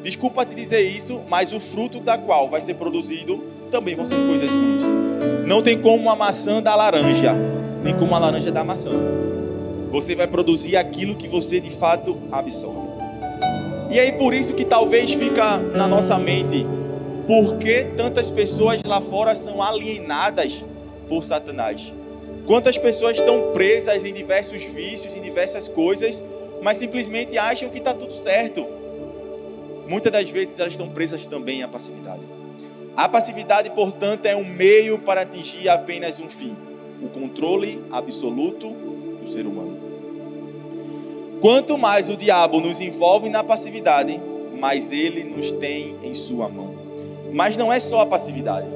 desculpa 0.03 0.45
te 0.45 0.55
dizer 0.55 0.81
isso, 0.81 1.21
mas 1.29 1.51
o 1.51 1.59
fruto 1.59 1.99
da 1.99 2.17
qual 2.17 2.49
vai 2.49 2.61
ser 2.61 2.75
produzido 2.75 3.43
também 3.71 3.95
vão 3.95 4.05
ser 4.05 4.25
coisas 4.25 4.51
ruins. 4.51 4.83
Não 5.45 5.61
tem 5.61 5.79
como 5.79 6.03
uma 6.03 6.15
maçã 6.15 6.61
da 6.61 6.75
laranja, 6.75 7.33
nem 7.83 7.93
como 7.93 8.07
uma 8.07 8.19
laranja 8.19 8.51
da 8.51 8.63
maçã. 8.63 8.91
Você 9.91 10.15
vai 10.15 10.27
produzir 10.27 10.77
aquilo 10.77 11.15
que 11.15 11.27
você 11.27 11.59
de 11.59 11.69
fato 11.69 12.17
absorve. 12.31 12.91
E 13.91 13.99
aí 13.99 14.13
por 14.13 14.33
isso 14.33 14.53
que 14.53 14.63
talvez 14.63 15.11
fica 15.11 15.57
na 15.57 15.85
nossa 15.85 16.17
mente, 16.17 16.65
por 17.27 17.57
que 17.57 17.83
tantas 17.97 18.31
pessoas 18.31 18.81
lá 18.83 19.01
fora 19.01 19.35
são 19.35 19.61
alienadas 19.61 20.63
por 21.09 21.23
Satanás? 21.23 21.91
Quantas 22.45 22.77
pessoas 22.77 23.17
estão 23.17 23.51
presas 23.53 24.03
em 24.03 24.13
diversos 24.13 24.63
vícios, 24.63 25.15
em 25.15 25.21
diversas 25.21 25.67
coisas, 25.67 26.23
mas 26.61 26.77
simplesmente 26.77 27.37
acham 27.37 27.69
que 27.69 27.77
está 27.77 27.93
tudo 27.93 28.13
certo. 28.13 28.65
Muitas 29.87 30.11
das 30.11 30.29
vezes 30.29 30.59
elas 30.59 30.73
estão 30.73 30.89
presas 30.89 31.25
também 31.27 31.63
à 31.63 31.67
passividade. 31.67 32.21
A 32.95 33.07
passividade, 33.07 33.69
portanto, 33.71 34.25
é 34.25 34.35
um 34.35 34.43
meio 34.43 34.99
para 34.99 35.21
atingir 35.21 35.69
apenas 35.69 36.19
um 36.19 36.27
fim: 36.27 36.55
o 37.01 37.07
controle 37.07 37.81
absoluto 37.91 38.69
do 38.69 39.29
ser 39.29 39.45
humano. 39.45 39.79
Quanto 41.39 41.77
mais 41.77 42.09
o 42.09 42.15
diabo 42.15 42.59
nos 42.59 42.79
envolve 42.79 43.29
na 43.29 43.43
passividade, 43.43 44.19
mais 44.59 44.91
ele 44.91 45.23
nos 45.23 45.51
tem 45.51 45.95
em 46.03 46.13
sua 46.13 46.47
mão. 46.47 46.75
Mas 47.33 47.57
não 47.57 47.71
é 47.73 47.79
só 47.79 48.01
a 48.01 48.05
passividade. 48.05 48.67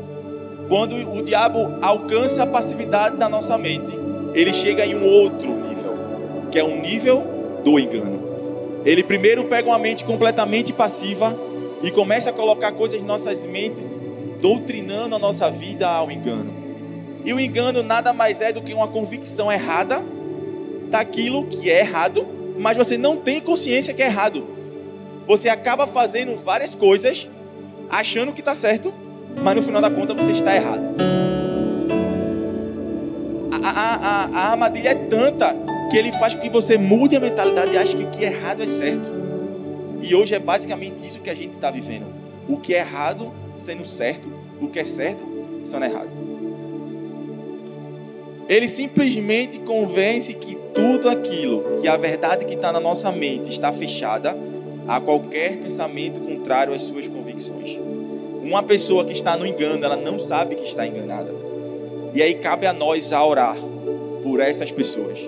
Quando 0.68 0.96
o 0.96 1.22
diabo 1.22 1.78
alcança 1.82 2.44
a 2.44 2.48
passividade 2.48 3.18
da 3.18 3.30
nossa 3.30 3.58
mente, 3.58 3.94
ele 4.34 4.52
chega 4.52 4.86
em 4.86 4.96
um 4.96 5.06
outro 5.06 5.48
nível, 5.48 5.98
que 6.52 6.58
é 6.58 6.64
um 6.64 6.82
nível 6.82 7.24
do 7.64 7.80
engano. 7.80 8.24
Ele 8.84 9.04
primeiro 9.04 9.46
pega 9.46 9.70
uma 9.70 9.78
mente 9.78 10.04
completamente 10.04 10.74
passiva 10.74 11.36
e 11.84 11.92
começa 11.92 12.32
a 12.32 12.34
colocar 12.34 12.72
coisas 12.72 13.00
em 13.00 13.04
nossas 13.04 13.44
mentes, 13.44 13.98
doutrinando 14.42 15.16
a 15.16 15.20
nossa 15.20 15.50
vida 15.52 15.88
ao 15.88 16.12
engano. 16.12 16.52
E 17.24 17.34
o 17.34 17.40
engano 17.40 17.84
nada 17.84 18.12
mais 18.12 18.42
é 18.42 18.52
do 18.52 18.62
que 18.62 18.74
uma 18.74 18.88
convicção 18.88 19.52
errada 19.52 20.04
daquilo 20.90 21.46
que 21.46 21.70
é 21.70 21.80
errado, 21.80 22.26
mas 22.58 22.78
você 22.78 22.98
não 22.98 23.18
tem 23.18 23.40
consciência 23.40 23.94
que 23.94 24.02
é 24.02 24.06
errado. 24.06 24.44
Você 25.28 25.50
acaba 25.50 25.86
fazendo 25.86 26.36
várias 26.36 26.74
coisas 26.74 27.28
achando 27.90 28.34
que 28.34 28.42
está 28.42 28.56
certo, 28.56 28.94
mas 29.42 29.56
no 29.56 29.64
final 29.64 29.82
da 29.82 29.90
conta 29.90 30.14
você 30.14 30.32
está 30.32 30.56
errado. 30.56 30.82
A, 33.64 33.70
a, 33.70 33.96
a, 33.96 34.26
a 34.26 34.52
armadilha 34.52 34.90
é 34.90 34.96
tanta 34.96 35.56
que 35.90 35.98
ele 35.98 36.12
faz 36.12 36.36
com 36.36 36.42
que 36.42 36.50
você 36.50 36.78
mude 36.78 37.16
a 37.16 37.20
mentalidade 37.20 37.74
e 37.74 37.78
ache 37.78 37.96
que 37.96 38.04
o 38.04 38.12
que 38.12 38.26
é 38.26 38.32
errado 38.32 38.62
é 38.62 38.68
certo. 38.68 39.10
E 40.02 40.14
hoje 40.14 40.36
é 40.36 40.40
basicamente 40.40 41.06
isso 41.06 41.20
que 41.20 41.30
a 41.30 41.36
gente 41.36 41.52
está 41.52 41.72
vivendo. 41.72 42.06
O 42.48 42.58
que 42.58 42.76
é 42.76 42.80
errado 42.80 43.32
sendo 43.58 43.88
certo, 43.88 44.28
o 44.62 44.68
que 44.68 44.80
é 44.80 44.86
certo 44.86 45.24
sendo 45.64 45.86
errado. 45.86 46.10
Ele 48.48 48.68
simplesmente 48.68 49.58
convence 49.60 50.34
que 50.34 50.56
tudo 50.76 51.10
aquilo, 51.10 51.80
que 51.82 51.88
a 51.88 51.98
verdade 51.98 52.46
que 52.46 52.54
está 52.54 52.72
na 52.72 52.80
nossa 52.80 53.12
mente 53.12 53.50
está 53.50 53.74
fechada 53.74 54.38
a 54.88 55.00
qualquer 55.00 55.58
pensamento 55.58 56.20
contrário 56.20 56.74
às 56.74 56.84
suas 56.84 57.08
convicções. 57.08 57.80
Uma 58.46 58.62
pessoa 58.62 59.04
que 59.04 59.12
está 59.12 59.36
no 59.36 59.44
engano, 59.44 59.84
ela 59.84 59.96
não 59.96 60.20
sabe 60.20 60.56
que 60.56 60.66
está 60.66 60.86
enganada. 60.86 61.34
E 62.14 62.22
aí 62.22 62.36
cabe 62.36 62.68
a 62.68 62.72
nós 62.72 63.12
a 63.12 63.26
orar 63.26 63.58
por 64.24 64.40
essas 64.40 64.72
pessoas. 64.72 65.20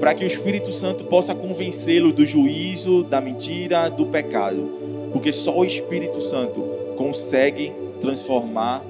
para 0.00 0.14
que 0.14 0.24
o 0.24 0.26
Espírito 0.26 0.74
Santo 0.74 1.04
possa 1.04 1.34
convencê-lo 1.34 2.12
do 2.12 2.26
juízo, 2.26 3.02
da 3.02 3.18
mentira, 3.18 3.88
do 3.88 4.04
pecado. 4.04 4.70
Porque 5.10 5.32
só 5.32 5.56
o 5.56 5.64
Espírito 5.64 6.20
Santo 6.20 6.60
consegue 6.98 7.72
transformar 8.00 8.82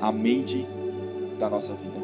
a 0.00 0.12
mente 0.12 0.64
da 1.36 1.50
nossa 1.50 1.72
vida. 1.72 1.98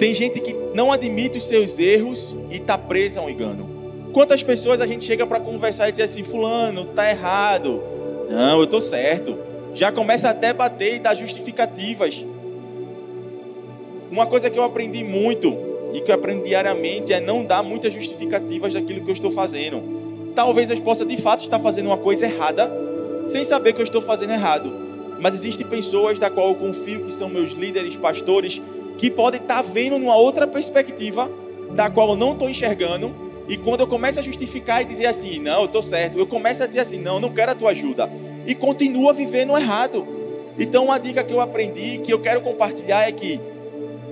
Tem 0.00 0.12
gente 0.12 0.40
que 0.40 0.52
não 0.74 0.90
admite 0.90 1.38
os 1.38 1.44
seus 1.44 1.78
erros 1.78 2.34
e 2.50 2.56
está 2.56 2.76
presa 2.76 3.20
a 3.20 3.22
um 3.22 3.30
engano. 3.30 3.64
Quantas 4.12 4.42
pessoas 4.42 4.80
a 4.80 4.86
gente 4.86 5.04
chega 5.04 5.24
para 5.24 5.38
conversar 5.38 5.88
e 5.88 5.92
dizer 5.92 6.04
assim: 6.04 6.24
Fulano, 6.24 6.84
tu 6.84 6.90
está 6.90 7.08
errado. 7.08 7.80
Não, 8.32 8.58
eu 8.58 8.64
estou 8.64 8.80
certo. 8.80 9.36
Já 9.74 9.92
começa 9.92 10.30
a 10.30 10.52
bater 10.54 10.94
e 10.94 10.98
dar 10.98 11.14
justificativas. 11.14 12.24
Uma 14.10 14.24
coisa 14.24 14.48
que 14.48 14.58
eu 14.58 14.62
aprendi 14.62 15.04
muito 15.04 15.54
e 15.92 16.00
que 16.00 16.10
eu 16.10 16.14
aprendo 16.14 16.42
diariamente 16.42 17.12
é 17.12 17.20
não 17.20 17.44
dar 17.44 17.62
muitas 17.62 17.92
justificativas 17.92 18.72
daquilo 18.72 19.04
que 19.04 19.10
eu 19.10 19.14
estou 19.14 19.30
fazendo. 19.30 20.32
Talvez 20.34 20.70
eu 20.70 20.80
possa 20.80 21.04
de 21.04 21.18
fato 21.18 21.42
estar 21.42 21.58
fazendo 21.58 21.86
uma 21.86 21.98
coisa 21.98 22.24
errada 22.24 22.70
sem 23.26 23.44
saber 23.44 23.74
que 23.74 23.82
eu 23.82 23.84
estou 23.84 24.00
fazendo 24.00 24.32
errado. 24.32 24.72
Mas 25.20 25.34
existem 25.34 25.66
pessoas 25.66 26.18
da 26.18 26.30
qual 26.30 26.48
eu 26.48 26.54
confio 26.54 27.04
que 27.04 27.12
são 27.12 27.28
meus 27.28 27.52
líderes, 27.52 27.94
pastores, 27.96 28.62
que 28.96 29.10
podem 29.10 29.42
estar 29.42 29.60
vendo 29.60 29.98
numa 29.98 30.16
outra 30.16 30.46
perspectiva, 30.46 31.30
da 31.72 31.90
qual 31.90 32.10
eu 32.10 32.16
não 32.16 32.32
estou 32.32 32.48
enxergando, 32.48 33.14
e 33.52 33.58
quando 33.58 33.80
eu 33.80 33.86
começo 33.86 34.18
a 34.18 34.22
justificar 34.22 34.80
e 34.80 34.86
dizer 34.86 35.04
assim, 35.04 35.38
não, 35.38 35.60
eu 35.60 35.64
estou 35.66 35.82
certo, 35.82 36.18
eu 36.18 36.26
começo 36.26 36.62
a 36.62 36.66
dizer 36.66 36.80
assim, 36.80 36.98
não, 36.98 37.20
não 37.20 37.28
quero 37.28 37.52
a 37.52 37.54
tua 37.54 37.72
ajuda, 37.72 38.08
e 38.46 38.54
continua 38.54 39.12
vivendo 39.12 39.54
errado. 39.54 40.06
Então, 40.58 40.86
uma 40.86 40.98
dica 40.98 41.22
que 41.22 41.34
eu 41.34 41.38
aprendi, 41.38 41.98
que 41.98 42.10
eu 42.10 42.18
quero 42.18 42.40
compartilhar 42.40 43.06
é 43.06 43.12
que 43.12 43.38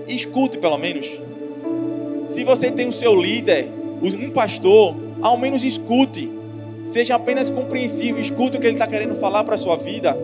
escute 0.06 0.58
pelo 0.58 0.76
menos. 0.76 1.10
Se 2.28 2.44
você 2.44 2.70
tem 2.70 2.86
o 2.86 2.92
seu 2.92 3.18
líder, 3.18 3.66
um 4.02 4.28
pastor, 4.28 4.94
ao 5.22 5.38
menos 5.38 5.64
escute. 5.64 6.30
Seja 6.86 7.14
apenas 7.14 7.48
compreensivo, 7.48 8.20
escute 8.20 8.58
o 8.58 8.60
que 8.60 8.66
ele 8.66 8.74
está 8.74 8.86
querendo 8.86 9.14
falar 9.14 9.42
para 9.44 9.54
a 9.54 9.58
sua 9.58 9.76
vida. 9.76 10.14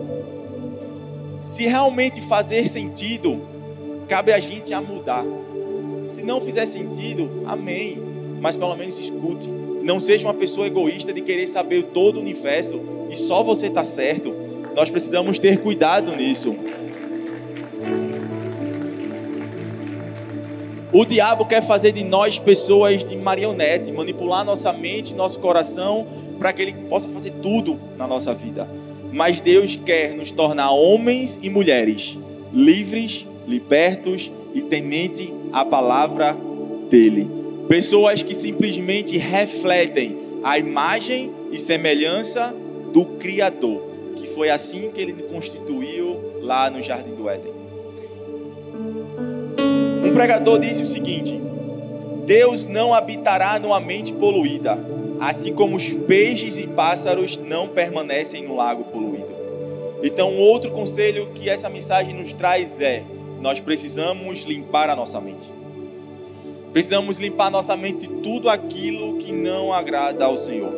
Se 1.47 1.63
realmente 1.63 2.21
fazer 2.21 2.67
sentido, 2.67 3.41
cabe 4.07 4.31
a 4.31 4.39
gente 4.39 4.75
a 4.75 4.79
mudar. 4.79 5.25
Se 6.11 6.21
não 6.21 6.39
fizer 6.39 6.67
sentido, 6.67 7.43
amém. 7.47 8.06
Mas 8.39 8.57
pelo 8.57 8.75
menos 8.75 8.97
escute. 8.97 9.47
Não 9.47 9.99
seja 9.99 10.27
uma 10.27 10.33
pessoa 10.33 10.67
egoísta 10.67 11.13
de 11.13 11.21
querer 11.21 11.47
saber 11.47 11.83
todo 11.93 12.17
o 12.17 12.19
universo 12.19 12.79
e 13.09 13.15
só 13.15 13.41
você 13.43 13.67
está 13.67 13.83
certo. 13.83 14.33
Nós 14.75 14.89
precisamos 14.89 15.39
ter 15.39 15.59
cuidado 15.59 16.15
nisso. 16.15 16.55
O 20.91 21.05
diabo 21.05 21.45
quer 21.45 21.61
fazer 21.61 21.91
de 21.91 22.03
nós 22.03 22.39
pessoas 22.39 23.05
de 23.05 23.15
marionete, 23.15 23.91
manipular 23.91 24.45
nossa 24.45 24.71
mente, 24.71 25.13
nosso 25.13 25.39
coração, 25.39 26.07
para 26.39 26.53
que 26.53 26.61
ele 26.61 26.73
possa 26.89 27.09
fazer 27.09 27.33
tudo 27.41 27.79
na 27.97 28.07
nossa 28.07 28.33
vida. 28.33 28.67
Mas 29.11 29.41
Deus 29.41 29.75
quer 29.75 30.15
nos 30.15 30.31
tornar 30.31 30.71
homens 30.71 31.39
e 31.41 31.49
mulheres 31.49 32.17
livres 32.53 33.25
libertos 33.47 34.31
e 34.53 34.61
temente 34.61 35.33
a 35.51 35.63
palavra 35.63 36.35
dele. 36.89 37.36
Pessoas 37.67 38.23
que 38.23 38.33
simplesmente 38.33 39.17
refletem 39.17 40.17
a 40.41 40.57
imagem 40.57 41.31
e 41.51 41.59
semelhança 41.59 42.55
do 42.93 43.03
Criador, 43.03 43.81
que 44.15 44.27
foi 44.29 44.49
assim 44.49 44.89
que 44.91 45.01
ele 45.01 45.13
constituiu 45.23 46.15
lá 46.41 46.69
no 46.69 46.81
Jardim 46.81 47.13
do 47.13 47.29
Éden. 47.29 47.51
Um 50.05 50.13
pregador 50.13 50.59
disse 50.59 50.81
o 50.81 50.85
seguinte: 50.85 51.37
Deus 52.25 52.65
não 52.65 52.93
habitará 52.93 53.59
numa 53.59 53.81
mente 53.81 54.13
poluída, 54.13 54.79
assim 55.19 55.53
como 55.53 55.75
os 55.75 55.89
peixes 55.89 56.57
e 56.57 56.67
pássaros 56.67 57.35
não 57.35 57.67
permanecem 57.67 58.43
no 58.43 58.55
lago 58.55 58.85
poluído. 58.85 59.27
Então, 60.01 60.37
outro 60.37 60.71
conselho 60.71 61.27
que 61.35 61.49
essa 61.49 61.67
mensagem 61.67 62.13
nos 62.13 62.33
traz 62.33 62.79
é: 62.79 63.03
nós 63.41 63.59
precisamos 63.59 64.43
limpar 64.43 64.89
a 64.89 64.95
nossa 64.95 65.19
mente. 65.19 65.49
Precisamos 66.71 67.17
limpar 67.17 67.49
nossa 67.49 67.75
mente 67.75 68.07
de 68.07 68.21
tudo 68.21 68.49
aquilo 68.49 69.17
que 69.17 69.31
não 69.31 69.73
agrada 69.73 70.25
ao 70.25 70.37
Senhor. 70.37 70.71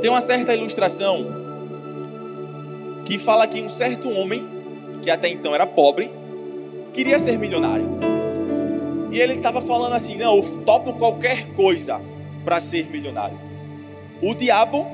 Tem 0.00 0.10
uma 0.10 0.20
certa 0.20 0.54
ilustração 0.54 1.26
que 3.04 3.18
fala 3.18 3.46
que 3.46 3.62
um 3.62 3.68
certo 3.68 4.10
homem, 4.10 4.44
que 5.02 5.10
até 5.10 5.28
então 5.28 5.54
era 5.54 5.66
pobre, 5.66 6.10
queria 6.92 7.18
ser 7.18 7.38
milionário. 7.38 7.86
E 9.10 9.20
ele 9.20 9.34
estava 9.34 9.60
falando 9.60 9.94
assim: 9.94 10.16
não, 10.16 10.36
eu 10.36 10.42
topo 10.64 10.92
qualquer 10.94 11.46
coisa 11.54 12.00
para 12.44 12.60
ser 12.60 12.90
milionário. 12.90 13.38
O 14.20 14.34
diabo, 14.34 14.86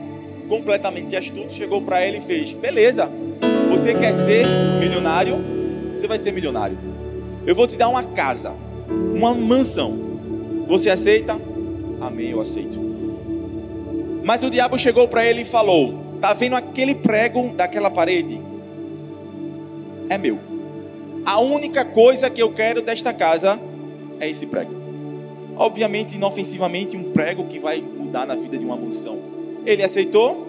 completamente 0.49 1.17
astuto, 1.17 1.53
chegou 1.53 1.83
para 1.83 2.05
ele 2.07 2.19
e 2.19 2.23
fez: 2.23 2.53
beleza, 2.53 3.09
você 3.71 3.95
quer 3.95 4.13
ser 4.13 4.47
milionário? 4.81 5.59
você 5.99 6.07
vai 6.07 6.19
ser 6.19 6.33
milionário. 6.33 6.79
Eu 7.45 7.55
vou 7.55 7.67
te 7.67 7.77
dar 7.77 7.89
uma 7.89 8.05
casa, 8.05 8.53
uma 9.15 9.35
mansão. 9.35 9.97
Você 10.67 10.91
aceita? 10.91 11.41
Amém, 12.01 12.31
eu 12.31 12.41
aceito. 12.41 12.79
Mas 14.23 14.43
o 14.43 14.51
diabo 14.51 14.79
chegou 14.79 15.09
para 15.09 15.25
ele 15.25 15.43
e 15.43 15.45
falou: 15.45 15.95
Tá 16.21 16.33
vendo 16.35 16.57
aquele 16.57 16.95
prego 16.95 17.51
daquela 17.55 17.91
parede? 17.91 18.41
É 20.09 20.19
meu. 20.19 20.39
A 21.25 21.41
única 21.41 21.85
coisa 21.85 22.31
que 22.31 22.43
eu 22.43 22.53
quero 22.53 22.83
desta 22.83 23.13
casa 23.13 23.59
é 24.21 24.29
esse 24.29 24.47
prego. 24.47 24.73
Obviamente, 25.57 26.15
inofensivamente, 26.15 26.97
um 26.97 27.13
prego 27.13 27.45
que 27.45 27.59
vai 27.59 27.81
mudar 27.81 28.27
na 28.27 28.35
vida 28.35 28.57
de 28.57 28.65
uma 28.65 28.77
mansão. 28.77 29.19
Ele 29.67 29.83
aceitou, 29.83 30.47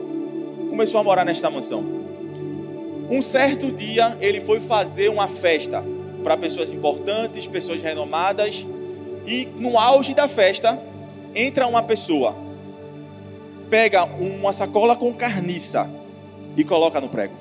começou 0.69 0.99
a 0.99 1.03
morar 1.03 1.25
nesta 1.25 1.49
mansão. 1.49 1.83
Um 3.09 3.21
certo 3.21 3.71
dia 3.71 4.15
ele 4.21 4.39
foi 4.39 4.59
fazer 4.59 5.09
uma 5.09 5.27
festa 5.27 5.83
para 6.23 6.37
pessoas 6.37 6.71
importantes, 6.71 7.47
pessoas 7.47 7.81
renomadas, 7.81 8.65
e 9.25 9.47
no 9.57 9.77
auge 9.77 10.13
da 10.13 10.27
festa 10.27 10.79
entra 11.35 11.67
uma 11.67 11.83
pessoa, 11.83 12.35
pega 13.69 14.03
uma 14.03 14.51
sacola 14.51 14.95
com 14.95 15.13
carniça 15.13 15.89
e 16.57 16.63
coloca 16.63 16.99
no 16.99 17.09
prego. 17.09 17.33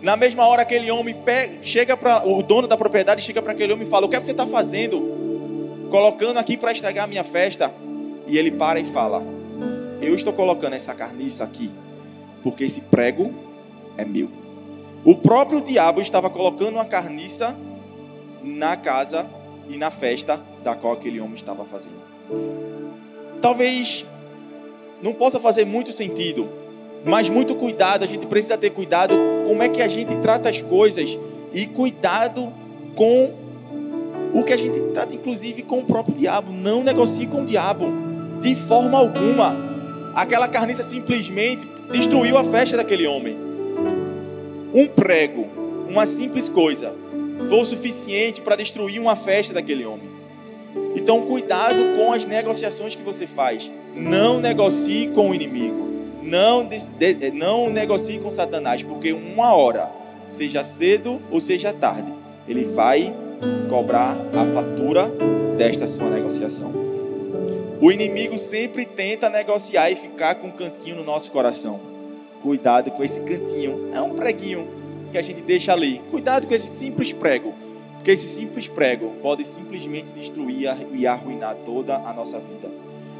Na 0.00 0.16
mesma 0.16 0.46
hora 0.46 0.62
aquele 0.62 0.90
homem 0.90 1.14
pega, 1.14 1.58
chega 1.62 1.96
para 1.96 2.26
o 2.26 2.42
dono 2.42 2.68
da 2.68 2.76
propriedade 2.76 3.22
chega 3.22 3.42
para 3.42 3.52
aquele 3.52 3.72
homem 3.72 3.86
e 3.86 3.90
fala: 3.90 4.06
"O 4.06 4.08
que, 4.08 4.16
é 4.16 4.20
que 4.20 4.26
você 4.26 4.32
está 4.32 4.46
fazendo? 4.46 5.88
Colocando 5.90 6.38
aqui 6.38 6.56
para 6.56 6.72
estragar 6.72 7.04
a 7.04 7.06
minha 7.08 7.24
festa?" 7.24 7.72
E 8.26 8.38
ele 8.38 8.52
para 8.52 8.78
e 8.78 8.84
fala: 8.84 9.22
"Eu 10.00 10.14
estou 10.14 10.32
colocando 10.32 10.74
essa 10.74 10.94
carniça 10.94 11.44
aqui 11.44 11.70
porque 12.42 12.64
esse 12.64 12.80
prego 12.80 13.32
é 13.96 14.04
meu." 14.04 14.30
O 15.04 15.14
próprio 15.14 15.60
diabo 15.60 16.00
estava 16.00 16.30
colocando 16.30 16.74
uma 16.74 16.84
carniça 16.84 17.56
na 18.48 18.76
casa 18.76 19.26
e 19.68 19.76
na 19.76 19.90
festa 19.90 20.40
da 20.64 20.74
qual 20.74 20.94
aquele 20.94 21.20
homem 21.20 21.36
estava 21.36 21.64
fazendo. 21.64 21.98
Talvez 23.40 24.04
não 25.02 25.12
possa 25.12 25.38
fazer 25.38 25.64
muito 25.64 25.92
sentido, 25.92 26.48
mas 27.04 27.28
muito 27.28 27.54
cuidado, 27.54 28.02
a 28.02 28.06
gente 28.06 28.26
precisa 28.26 28.58
ter 28.58 28.70
cuidado 28.70 29.14
como 29.46 29.62
é 29.62 29.68
que 29.68 29.80
a 29.80 29.88
gente 29.88 30.16
trata 30.16 30.48
as 30.48 30.60
coisas 30.60 31.16
e 31.52 31.66
cuidado 31.66 32.52
com 32.96 33.30
o 34.34 34.42
que 34.42 34.52
a 34.52 34.56
gente 34.56 34.80
trata, 34.92 35.14
inclusive 35.14 35.62
com 35.62 35.78
o 35.78 35.84
próprio 35.84 36.14
diabo. 36.14 36.52
Não 36.52 36.82
negocie 36.82 37.26
com 37.26 37.42
o 37.42 37.44
diabo, 37.44 37.86
de 38.40 38.54
forma 38.56 38.98
alguma. 38.98 39.56
Aquela 40.14 40.48
carniça 40.48 40.82
simplesmente 40.82 41.68
destruiu 41.92 42.36
a 42.36 42.44
festa 42.44 42.76
daquele 42.76 43.06
homem 43.06 43.48
um 44.74 44.86
prego, 44.86 45.46
uma 45.88 46.04
simples 46.06 46.48
coisa, 46.48 46.92
foi 47.48 47.60
o 47.60 47.64
suficiente 47.64 48.40
para 48.40 48.56
destruir 48.56 49.00
uma 49.00 49.14
festa 49.16 49.54
daquele 49.54 49.84
homem. 49.84 50.08
Então, 50.94 51.22
cuidado 51.22 51.96
com 51.96 52.12
as 52.12 52.26
negociações 52.26 52.94
que 52.94 53.02
você 53.02 53.26
faz. 53.26 53.70
Não 53.94 54.40
negocie 54.40 55.08
com 55.08 55.30
o 55.30 55.34
inimigo. 55.34 55.88
Não, 56.22 56.64
de, 56.64 57.14
de, 57.14 57.30
não 57.30 57.70
negocie 57.70 58.18
com 58.18 58.30
Satanás, 58.30 58.82
porque 58.82 59.12
uma 59.12 59.54
hora, 59.54 59.90
seja 60.26 60.62
cedo 60.62 61.20
ou 61.30 61.40
seja 61.40 61.72
tarde, 61.72 62.12
ele 62.46 62.64
vai 62.64 63.14
cobrar 63.68 64.16
a 64.34 64.44
fatura 64.52 65.10
desta 65.56 65.86
sua 65.86 66.10
negociação. 66.10 66.70
O 67.80 67.92
inimigo 67.92 68.36
sempre 68.38 68.84
tenta 68.84 69.30
negociar 69.30 69.90
e 69.90 69.96
ficar 69.96 70.34
com 70.34 70.48
um 70.48 70.52
cantinho 70.52 70.96
no 70.96 71.04
nosso 71.04 71.30
coração. 71.30 71.80
Cuidado 72.42 72.90
com 72.90 73.04
esse 73.04 73.20
cantinho. 73.20 73.90
É 73.94 74.00
um 74.00 74.14
preguinho 74.14 74.66
que 75.10 75.18
a 75.18 75.22
gente 75.22 75.40
deixa 75.40 75.72
ali. 75.72 76.00
Cuidado 76.10 76.46
com 76.46 76.54
esse 76.54 76.70
simples 76.70 77.12
prego. 77.12 77.54
Porque 77.94 78.10
esse 78.10 78.28
simples 78.28 78.68
prego 78.68 79.12
pode 79.22 79.44
simplesmente 79.44 80.12
destruir 80.12 80.74
e 80.92 81.06
arruinar 81.06 81.56
toda 81.64 81.96
a 81.96 82.12
nossa 82.12 82.38
vida. 82.38 82.68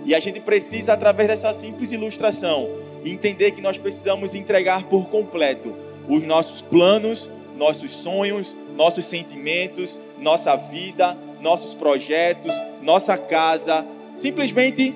E 0.05 0.15
a 0.15 0.21
gente 0.21 0.41
precisa, 0.41 0.95
através 0.95 1.29
dessa 1.29 1.53
simples 1.53 1.93
ilustração, 1.93 2.69
entender 3.05 3.51
que 3.51 3.61
nós 3.61 3.77
precisamos 3.77 4.35
entregar 4.35 4.85
por 4.85 5.09
completo 5.09 5.75
os 6.09 6.23
nossos 6.25 6.63
planos, 6.63 7.29
nossos 7.59 7.91
sonhos, 7.91 8.57
nossos 8.77 9.05
sentimentos, 9.05 9.99
nossa 10.19 10.57
vida, 10.57 11.17
nossos 11.41 11.75
projetos, 11.75 12.53
nossa 12.83 13.19
casa, 13.19 13.85
simplesmente 14.17 14.95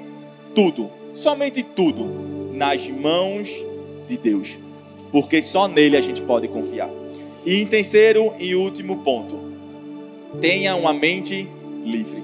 tudo, 0.55 0.91
somente 1.15 1.63
tudo, 1.63 2.53
nas 2.55 2.89
mãos 2.89 3.51
de 4.09 4.17
Deus, 4.17 4.57
porque 5.13 5.43
só 5.43 5.69
nele 5.69 5.97
a 5.97 6.01
gente 6.01 6.23
pode 6.23 6.49
confiar. 6.49 6.89
E 7.45 7.61
em 7.61 7.67
terceiro 7.67 8.33
e 8.39 8.55
último 8.55 8.99
ponto, 8.99 9.39
tenha 10.41 10.75
uma 10.75 10.95
mente 10.95 11.47
livre. 11.85 12.23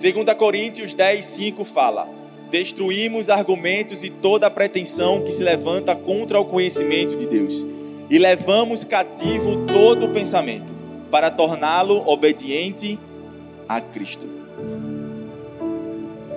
2 0.00 0.36
Coríntios 0.36 0.94
10, 0.94 1.24
5 1.24 1.64
fala: 1.64 2.08
Destruímos 2.50 3.28
argumentos 3.28 4.02
e 4.02 4.08
toda 4.08 4.50
pretensão 4.50 5.22
que 5.22 5.32
se 5.32 5.42
levanta 5.42 5.94
contra 5.94 6.40
o 6.40 6.44
conhecimento 6.46 7.14
de 7.14 7.26
Deus, 7.26 7.66
e 8.08 8.18
levamos 8.18 8.84
cativo 8.84 9.66
todo 9.66 10.06
o 10.06 10.08
pensamento, 10.10 10.72
para 11.10 11.30
torná-lo 11.30 12.08
obediente 12.08 12.98
a 13.68 13.80
Cristo. 13.80 14.26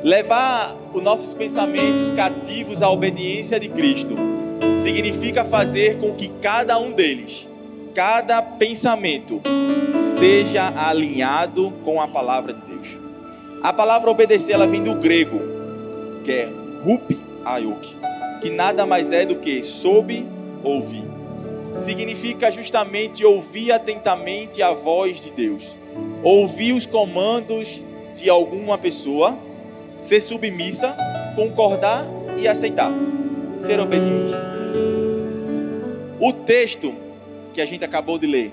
Levar 0.03 0.75
os 0.91 1.01
nossos 1.03 1.31
pensamentos 1.33 2.09
cativos 2.11 2.81
à 2.81 2.89
obediência 2.89 3.59
de 3.59 3.69
Cristo 3.69 4.30
significa 4.81 5.45
fazer 5.45 5.97
com 5.99 6.13
que 6.13 6.29
cada 6.41 6.77
um 6.77 6.91
deles 6.91 7.47
cada 7.93 8.41
pensamento 8.41 9.41
seja 10.19 10.71
alinhado 10.75 11.71
com 11.83 12.01
a 12.01 12.07
palavra 12.07 12.53
de 12.53 12.61
Deus. 12.61 12.97
A 13.61 13.71
palavra 13.71 14.09
obedecer, 14.09 14.53
ela 14.53 14.67
vem 14.67 14.81
do 14.81 14.95
grego, 14.95 15.39
que 16.23 16.31
é 16.31 16.49
rup 16.83 17.11
ayuk, 17.45 17.95
que 18.41 18.49
nada 18.49 18.85
mais 18.85 19.11
é 19.11 19.25
do 19.25 19.35
que 19.35 19.61
sob 19.61 20.25
ouvir. 20.63 21.03
Significa 21.77 22.51
justamente 22.51 23.25
ouvir 23.25 23.71
atentamente 23.71 24.61
a 24.61 24.71
voz 24.71 25.21
de 25.21 25.31
Deus, 25.31 25.75
ouvir 26.23 26.73
os 26.73 26.85
comandos 26.85 27.81
de 28.15 28.29
alguma 28.29 28.77
pessoa, 28.77 29.37
ser 29.99 30.21
submissa, 30.21 30.95
concordar 31.35 32.05
e 32.37 32.47
aceitar, 32.47 32.91
ser 33.59 33.79
obediente. 33.79 34.31
O 36.23 36.31
texto 36.31 36.93
que 37.51 37.59
a 37.59 37.65
gente 37.65 37.83
acabou 37.83 38.19
de 38.19 38.27
ler 38.27 38.51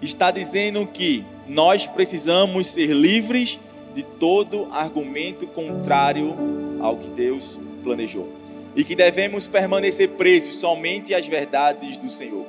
está 0.00 0.30
dizendo 0.30 0.86
que 0.86 1.24
nós 1.48 1.84
precisamos 1.84 2.68
ser 2.68 2.92
livres 2.92 3.58
de 3.92 4.04
todo 4.04 4.68
argumento 4.70 5.48
contrário 5.48 6.32
ao 6.80 6.96
que 6.96 7.08
Deus 7.08 7.58
planejou 7.82 8.28
e 8.76 8.84
que 8.84 8.94
devemos 8.94 9.48
permanecer 9.48 10.10
presos 10.10 10.60
somente 10.60 11.12
às 11.12 11.26
verdades 11.26 11.96
do 11.96 12.08
Senhor. 12.08 12.46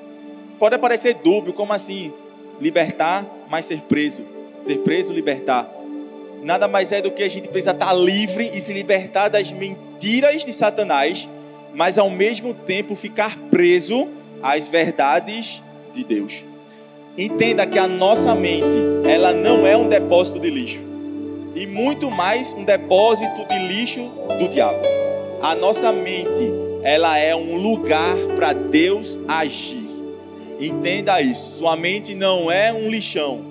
Pode 0.59 0.77
parecer 0.77 1.15
dúbio, 1.15 1.51
como 1.51 1.73
assim? 1.73 2.13
Libertar, 2.61 3.25
mas 3.49 3.65
ser 3.65 3.81
preso. 3.89 4.21
Ser 4.59 4.77
preso, 4.83 5.11
libertar. 5.13 5.67
Nada 6.43 6.67
mais 6.67 6.91
é 6.91 7.01
do 7.01 7.09
que 7.09 7.23
a 7.23 7.29
gente 7.29 7.47
precisa 7.47 7.71
estar 7.71 7.91
livre 7.91 8.51
e 8.53 8.61
se 8.61 8.71
libertar 8.71 9.29
das 9.29 9.51
mentiras 9.51 10.45
de 10.45 10.53
Satanás, 10.53 11.27
mas 11.73 11.97
ao 11.97 12.11
mesmo 12.11 12.53
tempo 12.53 12.95
ficar 12.95 13.35
preso 13.49 14.15
as 14.41 14.67
verdades 14.67 15.61
de 15.93 16.03
Deus. 16.03 16.43
Entenda 17.17 17.65
que 17.65 17.79
a 17.79 17.87
nossa 17.87 18.35
mente, 18.35 18.75
ela 19.03 19.33
não 19.33 19.65
é 19.65 19.75
um 19.75 19.87
depósito 19.89 20.39
de 20.39 20.49
lixo, 20.49 20.79
e 21.55 21.65
muito 21.65 22.11
mais 22.11 22.51
um 22.51 22.63
depósito 22.63 23.47
de 23.47 23.57
lixo 23.67 24.11
do 24.39 24.47
diabo. 24.47 24.79
A 25.41 25.55
nossa 25.55 25.91
mente, 25.91 26.51
ela 26.83 27.17
é 27.17 27.35
um 27.35 27.55
lugar 27.57 28.15
para 28.35 28.53
Deus 28.53 29.19
agir. 29.27 29.87
Entenda 30.59 31.19
isso. 31.21 31.57
Sua 31.57 31.75
mente 31.75 32.13
não 32.13 32.51
é 32.51 32.71
um 32.71 32.89
lixão 32.89 33.41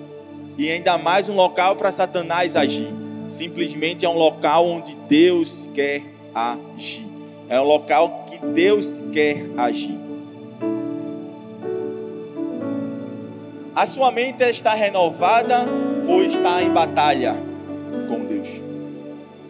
e 0.57 0.71
ainda 0.71 0.97
mais 0.97 1.29
um 1.29 1.35
local 1.35 1.75
para 1.75 1.91
Satanás 1.91 2.55
agir. 2.55 2.89
Simplesmente 3.29 4.05
é 4.05 4.09
um 4.09 4.17
local 4.17 4.67
onde 4.67 4.95
Deus 5.07 5.69
quer 5.73 6.01
agir. 6.33 7.05
É 7.49 7.59
um 7.59 7.65
local 7.65 8.25
que 8.29 8.37
Deus 8.45 9.03
quer 9.11 9.45
agir. 9.57 10.06
A 13.77 13.85
sua 13.85 14.09
mente 14.09 14.41
está 14.41 14.73
renovada 14.73 15.67
ou 16.07 16.23
está 16.23 16.63
em 16.63 16.71
batalha 16.71 17.35
com 18.07 18.25
Deus? 18.25 18.49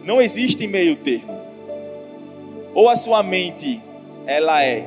Não 0.04 0.20
existe 0.20 0.66
meio 0.66 0.96
termo. 0.96 1.40
Ou 2.74 2.90
a 2.90 2.96
sua 2.96 3.22
mente 3.22 3.80
ela 4.26 4.62
é 4.62 4.86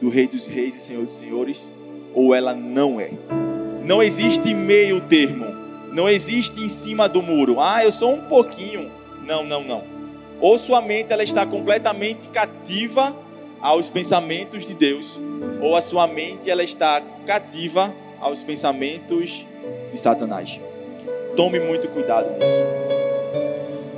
do 0.00 0.08
Rei 0.08 0.28
dos 0.28 0.46
Reis 0.46 0.76
e 0.76 0.80
Senhor 0.80 1.04
dos 1.04 1.18
Senhores, 1.18 1.68
ou 2.14 2.32
ela 2.32 2.54
não 2.54 3.00
é. 3.00 3.10
Não 3.82 4.00
existe 4.00 4.54
meio 4.54 5.00
termo. 5.00 5.46
Não 5.90 6.08
existe 6.08 6.62
em 6.62 6.68
cima 6.68 7.08
do 7.08 7.20
muro. 7.20 7.60
Ah, 7.60 7.82
eu 7.82 7.90
sou 7.90 8.14
um 8.14 8.20
pouquinho. 8.20 8.88
Não, 9.26 9.42
não, 9.42 9.64
não. 9.64 9.82
Ou 10.40 10.56
sua 10.60 10.80
mente 10.80 11.12
ela 11.12 11.24
está 11.24 11.44
completamente 11.44 12.28
cativa 12.28 13.16
aos 13.60 13.88
pensamentos 13.88 14.64
de 14.64 14.74
Deus, 14.74 15.18
ou 15.60 15.74
a 15.74 15.80
sua 15.80 16.06
mente 16.06 16.48
ela 16.48 16.62
está 16.62 17.02
cativa 17.26 17.92
aos 18.20 18.42
pensamentos 18.42 19.44
de 19.92 19.98
Satanás. 19.98 20.60
Tome 21.36 21.60
muito 21.60 21.88
cuidado 21.88 22.30
nisso. 22.38 22.88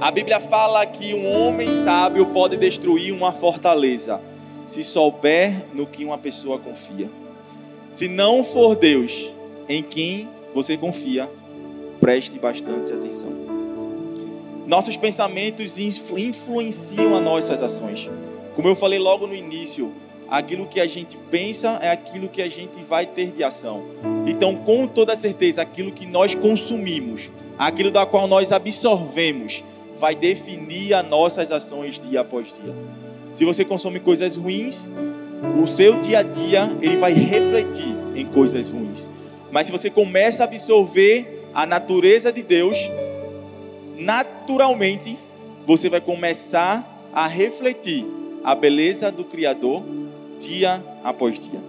A 0.00 0.10
Bíblia 0.10 0.40
fala 0.40 0.84
que 0.86 1.12
um 1.14 1.30
homem 1.30 1.70
sábio 1.70 2.26
pode 2.26 2.56
destruir 2.56 3.12
uma 3.12 3.32
fortaleza 3.32 4.20
se 4.66 4.84
souber 4.84 5.54
no 5.74 5.86
que 5.86 6.04
uma 6.04 6.16
pessoa 6.16 6.58
confia. 6.58 7.08
Se 7.92 8.08
não 8.08 8.44
for 8.44 8.76
Deus 8.76 9.30
em 9.68 9.82
quem 9.82 10.28
você 10.54 10.76
confia, 10.76 11.28
preste 12.00 12.38
bastante 12.38 12.92
atenção. 12.92 13.30
Nossos 14.66 14.96
pensamentos 14.96 15.76
influenciam 15.78 17.16
as 17.16 17.22
nossas 17.22 17.60
ações. 17.60 18.08
Como 18.54 18.68
eu 18.68 18.76
falei 18.76 18.98
logo 18.98 19.26
no 19.26 19.34
início, 19.34 19.92
aquilo 20.30 20.66
que 20.66 20.78
a 20.80 20.86
gente 20.86 21.16
pensa 21.30 21.80
é 21.82 21.90
aquilo 21.90 22.28
que 22.28 22.40
a 22.40 22.48
gente 22.48 22.82
vai 22.82 23.04
ter 23.04 23.32
de 23.32 23.42
ação. 23.42 23.82
Então, 24.26 24.54
com 24.54 24.86
toda 24.86 25.16
certeza, 25.16 25.60
aquilo 25.60 25.90
que 25.90 26.06
nós 26.06 26.34
consumimos, 26.34 27.28
aquilo 27.58 27.90
da 27.90 28.06
qual 28.06 28.28
nós 28.28 28.52
absorvemos, 28.52 29.64
vai 29.98 30.14
definir 30.14 30.94
as 30.94 31.06
nossas 31.06 31.50
ações 31.50 31.98
dia 31.98 32.20
após 32.20 32.46
dia. 32.46 32.74
Se 33.34 33.44
você 33.44 33.64
consome 33.64 33.98
coisas 34.00 34.36
ruins, 34.36 34.86
o 35.62 35.66
seu 35.66 36.00
dia 36.00 36.20
a 36.20 36.22
dia 36.22 36.70
ele 36.80 36.96
vai 36.96 37.12
refletir 37.12 37.94
em 38.14 38.24
coisas 38.24 38.68
ruins. 38.68 39.08
Mas 39.50 39.66
se 39.66 39.72
você 39.72 39.90
começa 39.90 40.44
a 40.44 40.46
absorver 40.46 41.44
a 41.52 41.66
natureza 41.66 42.32
de 42.32 42.42
Deus, 42.42 42.78
naturalmente 43.98 45.18
você 45.66 45.90
vai 45.90 46.00
começar 46.00 46.86
a 47.12 47.26
refletir 47.26 48.06
a 48.42 48.54
beleza 48.54 49.10
do 49.10 49.24
Criador 49.24 49.82
dia 50.40 50.82
após 51.04 51.38
dia. 51.38 51.60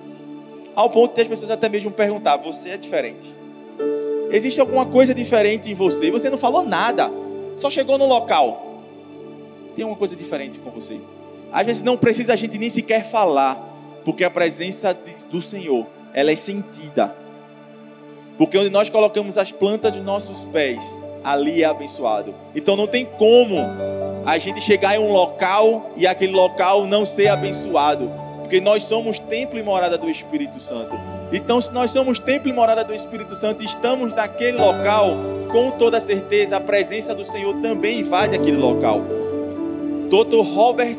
Ao 0.76 0.90
ponto 0.90 1.14
de 1.14 1.22
as 1.22 1.28
pessoas 1.28 1.52
até 1.52 1.68
mesmo 1.68 1.92
perguntar: 1.92 2.38
você 2.38 2.70
é 2.70 2.78
diferente? 2.78 3.32
Existe 4.32 4.62
alguma 4.62 4.86
coisa 4.86 5.14
diferente 5.14 5.70
em 5.70 5.74
você? 5.74 6.10
Você 6.10 6.30
não 6.30 6.38
falou 6.38 6.64
nada, 6.64 7.12
só 7.58 7.70
chegou 7.70 7.98
no 7.98 8.06
local. 8.06 8.80
Tem 9.76 9.84
alguma 9.84 9.98
coisa 9.98 10.16
diferente 10.16 10.58
com 10.60 10.70
você? 10.72 11.00
Às 11.52 11.66
vezes 11.66 11.82
não 11.82 11.98
precisa 11.98 12.34
a 12.34 12.36
gente 12.36 12.58
nem 12.58 12.70
sequer 12.70 13.06
falar, 13.06 13.58
porque 14.06 14.24
a 14.24 14.30
presença 14.30 14.98
do 15.30 15.42
Senhor, 15.42 15.86
ela 16.14 16.32
é 16.32 16.36
sentida. 16.36 17.14
Porque 18.38 18.58
onde 18.58 18.70
nós 18.70 18.90
colocamos 18.90 19.38
as 19.38 19.52
plantas 19.52 19.92
dos 19.94 20.04
nossos 20.04 20.46
pés, 20.46 20.98
ali 21.24 21.62
é 21.62 21.66
abençoado. 21.66 22.34
Então 22.56 22.76
não 22.76 22.88
tem 22.88 23.06
como 23.06 23.58
a 24.26 24.38
gente 24.38 24.62
chegar 24.62 24.96
em 24.96 25.00
um 25.00 25.12
local 25.12 25.92
e 25.98 26.08
aquele 26.08 26.32
local 26.32 26.86
não 26.86 27.06
ser 27.06 27.28
abençoado 27.28 28.10
porque 28.52 28.60
nós 28.60 28.84
somos 28.84 29.18
templo 29.18 29.58
e 29.58 29.64
morada 29.64 29.98
do 29.98 30.10
Espírito 30.10 30.60
Santo. 30.60 31.00
Então, 31.32 31.62
se 31.62 31.72
nós 31.72 31.90
somos 31.90 32.20
templo 32.20 32.50
e 32.50 32.54
morada 32.54 32.84
do 32.84 32.94
Espírito 32.94 33.34
Santo 33.34 33.64
estamos 33.64 34.14
naquele 34.14 34.58
local, 34.58 35.16
com 35.50 35.72
toda 35.72 36.02
certeza 36.02 36.58
a 36.58 36.60
presença 36.60 37.16
do 37.16 37.24
Senhor 37.24 37.62
também 37.62 38.02
invade 38.02 38.36
aquele 38.36 38.58
local. 38.58 39.04
Dr. 40.10 40.41
Robert 40.54 40.97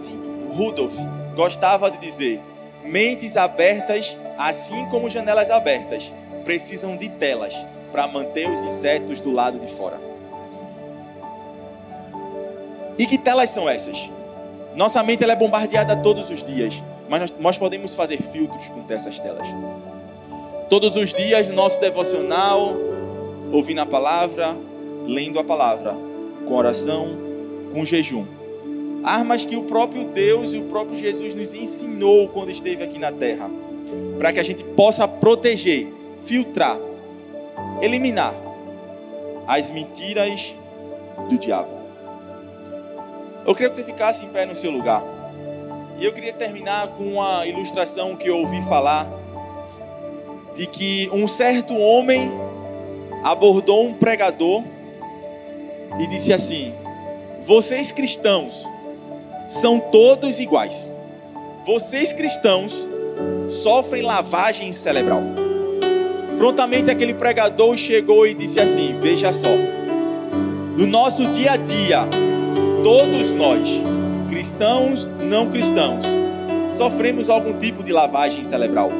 Rudolph 0.51 0.97
gostava 1.35 1.91
de 1.91 1.99
dizer: 1.99 2.41
mentes 2.87 3.37
abertas, 3.37 4.17
assim 4.39 4.87
como 4.87 5.11
janelas 5.11 5.51
abertas, 5.51 6.11
precisam 6.47 6.97
de 6.97 7.11
telas 7.11 7.55
para 7.93 8.09
manter 8.09 8.49
os 8.49 8.65
insetos 8.65 9.21
do 9.21 9.31
lado 9.31 9.59
de 9.59 9.71
fora. 9.71 10.01
E 12.97 13.05
que 13.05 13.19
telas 13.19 13.51
são 13.51 13.69
essas? 13.69 14.09
Nossa 14.75 15.03
mente 15.03 15.23
ela 15.23 15.35
é 15.35 15.37
bombardeada 15.37 15.95
todos 15.95 16.31
os 16.31 16.43
dias 16.43 16.83
mas 17.13 17.21
nós, 17.21 17.35
nós 17.39 17.59
podemos 17.59 17.95
fazer 17.95 18.17
filtros 18.33 18.69
com 18.69 18.83
essas 18.89 19.21
telas. 19.21 19.47
Todos 20.71 20.97
os 20.97 21.13
dias, 21.13 21.47
no 21.47 21.55
nosso 21.55 21.79
devocional, 21.79 22.75
ouvindo 23.53 23.83
a 23.83 23.85
palavra, 23.85 24.57
lendo 25.07 25.39
a 25.39 25.45
palavra, 25.45 25.95
com 26.49 26.55
oração, 26.55 27.11
com 27.75 27.85
jejum. 27.85 28.25
Armas 29.05 29.45
que 29.45 29.55
o 29.55 29.65
próprio 29.65 30.05
Deus 30.05 30.55
e 30.55 30.57
o 30.57 30.63
próprio 30.71 30.97
Jesus 30.97 31.35
nos 31.35 31.55
ensinou 31.55 32.29
quando 32.29 32.51
esteve 32.51 32.83
aqui 32.83 32.99
na 32.99 33.13
terra, 33.13 33.51
para 34.19 34.33
que 34.33 34.41
a 34.41 34.43
gente 34.43 34.65
possa 34.65 35.07
proteger, 35.07 35.93
filtrar, 36.25 36.79
eliminar 37.83 38.33
as 39.47 39.71
mentiras 39.71 40.55
do 41.29 41.37
diabo. 41.37 41.69
Eu 43.45 43.55
queria 43.55 43.69
que 43.69 43.77
você 43.77 43.85
ficasse 43.85 44.25
em 44.25 44.31
pé 44.31 44.47
no 44.47 44.57
seu 44.57 44.71
lugar. 44.71 45.12
E 46.03 46.05
eu 46.05 46.13
queria 46.13 46.33
terminar 46.33 46.89
com 46.99 47.13
uma 47.13 47.47
ilustração 47.47 48.17
que 48.17 48.29
eu 48.29 48.39
ouvi 48.39 48.61
falar 48.63 49.07
de 50.57 50.67
que 50.67 51.09
um 51.13 51.29
certo 51.29 51.79
homem 51.79 52.29
abordou 53.23 53.87
um 53.87 53.95
pregador 53.95 54.65
e 56.01 56.07
disse 56.09 56.33
assim: 56.33 56.75
Vocês 57.45 57.93
cristãos 57.93 58.67
são 59.47 59.79
todos 59.79 60.41
iguais. 60.41 60.91
Vocês 61.65 62.13
cristãos 62.13 62.85
sofrem 63.49 64.03
lavagem 64.03 64.73
cerebral. 64.73 65.23
Prontamente 66.37 66.91
aquele 66.91 67.15
pregador 67.15 67.77
chegou 67.77 68.27
e 68.27 68.35
disse 68.35 68.59
assim: 68.59 68.99
Veja 68.99 69.33
só, 69.33 69.55
no 70.77 70.85
nosso 70.85 71.29
dia 71.29 71.53
a 71.53 71.57
dia, 71.57 72.09
todos 72.83 73.31
nós, 73.31 73.69
cristãos, 74.43 75.09
não 75.21 75.49
cristãos, 75.49 76.05
sofremos 76.77 77.31
algum 77.31 77.57
tipo 77.57 77.85
de 77.85 77.93
lavagem 77.93 78.43
cerebral. 78.43 78.91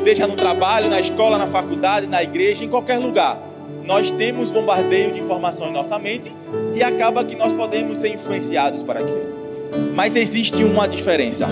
Seja 0.00 0.26
no 0.26 0.34
trabalho, 0.34 0.90
na 0.90 0.98
escola, 0.98 1.38
na 1.38 1.46
faculdade, 1.46 2.08
na 2.08 2.20
igreja, 2.24 2.64
em 2.64 2.68
qualquer 2.68 2.98
lugar. 2.98 3.40
Nós 3.84 4.10
temos 4.10 4.50
bombardeio 4.50 5.12
de 5.12 5.20
informação 5.20 5.68
em 5.68 5.72
nossa 5.72 5.96
mente 5.96 6.34
e 6.74 6.82
acaba 6.82 7.24
que 7.24 7.36
nós 7.36 7.52
podemos 7.52 7.98
ser 7.98 8.08
influenciados 8.08 8.82
para 8.82 8.98
aquilo. 8.98 9.92
Mas 9.94 10.16
existe 10.16 10.64
uma 10.64 10.88
diferença. 10.88 11.46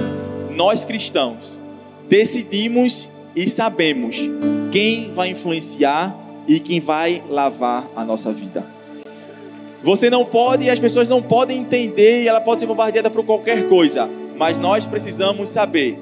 Nós 0.51 0.85
cristãos 0.85 1.61
decidimos 2.09 3.09
e 3.37 3.49
sabemos 3.49 4.17
quem 4.73 5.13
vai 5.13 5.29
influenciar 5.29 6.13
e 6.49 6.59
quem 6.59 6.81
vai 6.81 7.23
lavar 7.31 7.87
a 7.95 8.05
nossa 8.05 8.33
vida. 8.33 8.78
Você 9.83 10.11
não 10.11 10.25
pode, 10.25 10.69
as 10.69 10.81
pessoas 10.81 11.09
não 11.09 11.23
podem 11.23 11.59
entender 11.59 12.23
e 12.23 12.29
ela 12.29 12.41
pode 12.41 12.61
ser 12.61 12.67
bombardeada 12.67 13.09
por 13.09 13.25
qualquer 13.25 13.69
coisa, 13.69 14.09
mas 14.37 14.59
nós 14.59 14.87
precisamos 14.87 15.49
saber 15.49 15.99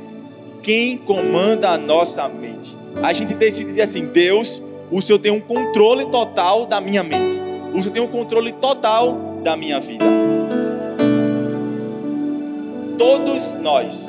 quem 0.62 0.96
comanda 0.96 1.70
a 1.70 1.78
nossa 1.78 2.26
mente. 2.28 2.74
A 3.02 3.12
gente 3.12 3.34
decide 3.34 3.66
dizer 3.66 3.82
assim: 3.82 4.06
Deus, 4.06 4.62
o 4.90 5.02
Senhor 5.02 5.18
tem 5.18 5.30
um 5.30 5.40
controle 5.40 6.06
total 6.06 6.64
da 6.64 6.80
minha 6.80 7.02
mente, 7.02 7.38
o 7.74 7.78
Senhor 7.82 7.92
tem 7.92 8.02
um 8.02 8.08
controle 8.08 8.52
total 8.52 9.40
da 9.42 9.56
minha 9.56 9.78
vida. 9.78 10.04
Todos 12.96 13.52
nós 13.54 14.08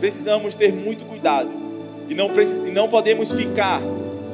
precisamos 0.00 0.54
ter 0.56 0.72
muito 0.72 1.04
cuidado 1.04 1.48
e 2.08 2.14
não, 2.14 2.30
e 2.66 2.70
não 2.70 2.88
podemos 2.88 3.32
ficar 3.32 3.80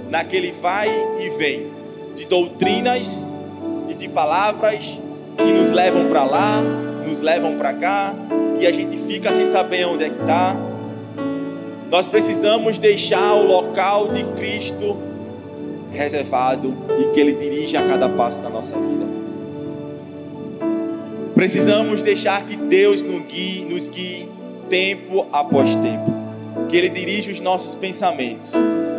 naquele 0.09 0.51
vai 0.51 0.89
e 1.21 1.31
vem 1.31 1.69
de 2.15 2.25
doutrinas 2.25 3.23
e 3.23 3.30
de 4.01 4.09
palavras 4.09 4.99
que 5.37 5.53
nos 5.53 5.71
levam 5.71 6.09
para 6.09 6.25
lá, 6.25 6.63
nos 7.07 7.21
levam 7.21 7.57
para 7.57 7.73
cá 7.75 8.15
e 8.59 8.67
a 8.67 8.73
gente 8.73 8.97
fica 8.97 9.31
sem 9.31 9.47
saber 9.47 9.87
onde 9.87 10.05
é 10.05 10.09
que 10.09 10.21
está. 10.21 10.57
Nós 11.91 12.09
precisamos 12.09 12.79
deixar 12.79 13.35
o 13.35 13.47
local 13.47 14.09
de 14.09 14.25
Cristo 14.37 14.97
reservado 15.93 16.75
e 16.99 17.13
que 17.13 17.21
Ele 17.21 17.33
dirija 17.33 17.81
a 17.81 17.89
cada 17.89 18.09
passo 18.09 18.41
da 18.41 18.49
nossa 18.49 18.75
vida. 18.79 19.05
Precisamos 21.35 22.03
deixar 22.03 22.45
que 22.45 22.57
Deus 22.57 23.03
nos 23.03 23.27
guie, 23.27 23.65
nos 23.65 23.89
guie 23.89 24.29
tempo 24.69 25.27
após 25.33 25.75
tempo. 25.77 26.13
Que 26.69 26.77
Ele 26.77 26.89
dirija 26.89 27.33
os 27.33 27.41
nossos 27.41 27.75
pensamentos. 27.75 28.53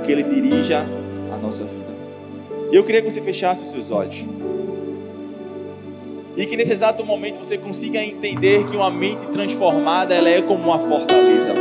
Que 0.04 0.12
Ele 0.12 0.24
dirija 0.24 0.86
a 1.34 1.38
nossa 1.38 1.64
vida. 1.64 1.92
Eu 2.72 2.84
queria 2.84 3.02
que 3.02 3.10
você 3.10 3.22
fechasse 3.22 3.64
os 3.64 3.72
seus 3.72 3.92
olhos. 3.92 4.26
E 6.36 6.46
que 6.46 6.56
nesse 6.56 6.72
exato 6.72 7.06
momento 7.06 7.40
você 7.40 7.58
consiga 7.58 8.04
entender 8.04 8.66
que 8.66 8.76
uma 8.76 8.90
mente 8.90 9.26
transformada 9.28 10.16
ela 10.16 10.30
é 10.30 10.42
como 10.42 10.70
uma 10.70 10.80
fortaleza. 10.80 11.54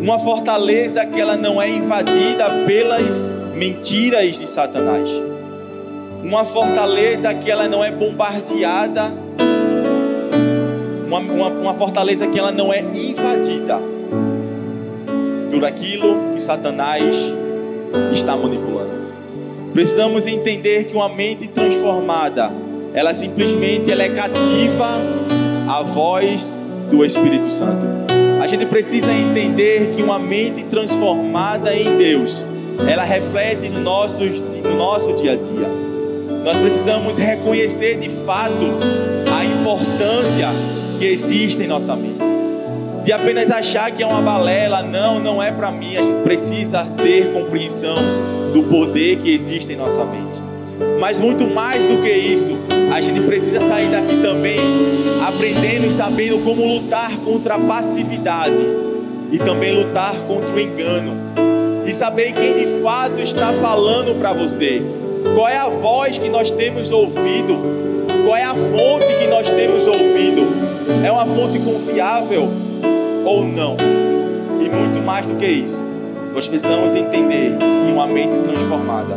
Uma 0.00 0.18
fortaleza 0.18 1.04
que 1.06 1.20
ela 1.20 1.36
não 1.36 1.60
é 1.60 1.68
invadida 1.68 2.64
pelas 2.66 3.34
mentiras 3.54 4.38
de 4.38 4.46
Satanás. 4.46 5.08
Uma 6.22 6.44
fortaleza 6.44 7.34
que 7.34 7.50
ela 7.50 7.68
não 7.68 7.84
é 7.84 7.90
bombardeada 7.90 9.12
uma, 11.12 11.18
uma, 11.18 11.48
uma 11.48 11.74
fortaleza 11.74 12.26
que 12.26 12.38
ela 12.38 12.50
não 12.50 12.72
é 12.72 12.80
invadida 12.80 13.78
por 15.52 15.64
aquilo 15.64 16.32
que 16.32 16.40
Satanás 16.40 17.14
está 18.12 18.34
manipulando. 18.34 19.02
Precisamos 19.74 20.26
entender 20.26 20.84
que 20.84 20.94
uma 20.94 21.08
mente 21.10 21.48
transformada, 21.48 22.50
ela 22.94 23.14
simplesmente 23.14 23.90
ela 23.90 24.02
é 24.02 24.08
cativa 24.10 25.00
à 25.68 25.82
voz 25.82 26.62
do 26.90 27.04
Espírito 27.04 27.50
Santo. 27.50 27.86
A 28.42 28.46
gente 28.46 28.66
precisa 28.66 29.12
entender 29.12 29.92
que 29.94 30.02
uma 30.02 30.18
mente 30.18 30.64
transformada 30.64 31.74
em 31.74 31.96
Deus, 31.96 32.44
ela 32.88 33.02
reflete 33.04 33.68
no 33.68 33.80
nosso, 33.80 34.24
no 34.24 34.76
nosso 34.76 35.12
dia 35.14 35.32
a 35.32 35.36
dia. 35.36 35.68
Nós 36.44 36.58
precisamos 36.58 37.16
reconhecer 37.16 37.98
de 37.98 38.10
fato 38.10 38.66
a 39.32 39.44
importância 39.44 40.48
que 40.98 41.06
existe 41.06 41.62
em 41.62 41.68
nossa 41.68 41.94
mente. 41.94 42.20
De 43.04 43.12
apenas 43.12 43.50
achar 43.50 43.90
que 43.90 44.02
é 44.02 44.06
uma 44.06 44.20
balela, 44.20 44.82
não, 44.82 45.18
não 45.18 45.42
é 45.42 45.50
para 45.50 45.70
mim. 45.70 45.96
A 45.96 46.02
gente 46.02 46.20
precisa 46.20 46.84
ter 47.02 47.32
compreensão 47.32 47.96
do 48.52 48.64
poder 48.64 49.18
que 49.18 49.32
existe 49.32 49.72
em 49.72 49.76
nossa 49.76 50.04
mente. 50.04 50.40
Mas 51.00 51.18
muito 51.18 51.46
mais 51.46 51.86
do 51.86 52.02
que 52.02 52.10
isso, 52.10 52.56
a 52.92 53.00
gente 53.00 53.20
precisa 53.22 53.60
sair 53.60 53.90
daqui 53.90 54.16
também 54.18 54.58
aprendendo 55.26 55.86
e 55.86 55.90
sabendo 55.90 56.44
como 56.44 56.66
lutar 56.66 57.16
contra 57.18 57.54
a 57.54 57.58
passividade 57.58 58.62
e 59.30 59.38
também 59.38 59.72
lutar 59.72 60.14
contra 60.26 60.50
o 60.50 60.60
engano. 60.60 61.16
E 61.86 61.92
saber 61.92 62.32
quem 62.32 62.54
de 62.54 62.82
fato 62.82 63.20
está 63.20 63.52
falando 63.54 64.18
para 64.18 64.32
você. 64.32 64.82
Qual 65.34 65.48
é 65.48 65.56
a 65.56 65.68
voz 65.68 66.18
que 66.18 66.28
nós 66.28 66.50
temos 66.50 66.90
ouvido? 66.90 67.56
Qual 68.24 68.36
é 68.36 68.44
a 68.44 68.54
fonte 68.54 69.06
que 69.18 69.26
nós 69.26 69.50
temos 69.50 69.86
ouvido? 69.86 70.72
é 71.04 71.10
uma 71.10 71.24
fonte 71.24 71.58
confiável 71.58 72.48
ou 73.24 73.44
não. 73.44 73.76
E 74.60 74.68
muito 74.68 75.00
mais 75.04 75.26
do 75.26 75.36
que 75.36 75.46
isso, 75.46 75.80
nós 76.34 76.46
precisamos 76.46 76.94
entender 76.94 77.56
que 77.56 77.92
uma 77.92 78.06
mente 78.06 78.36
transformada 78.38 79.16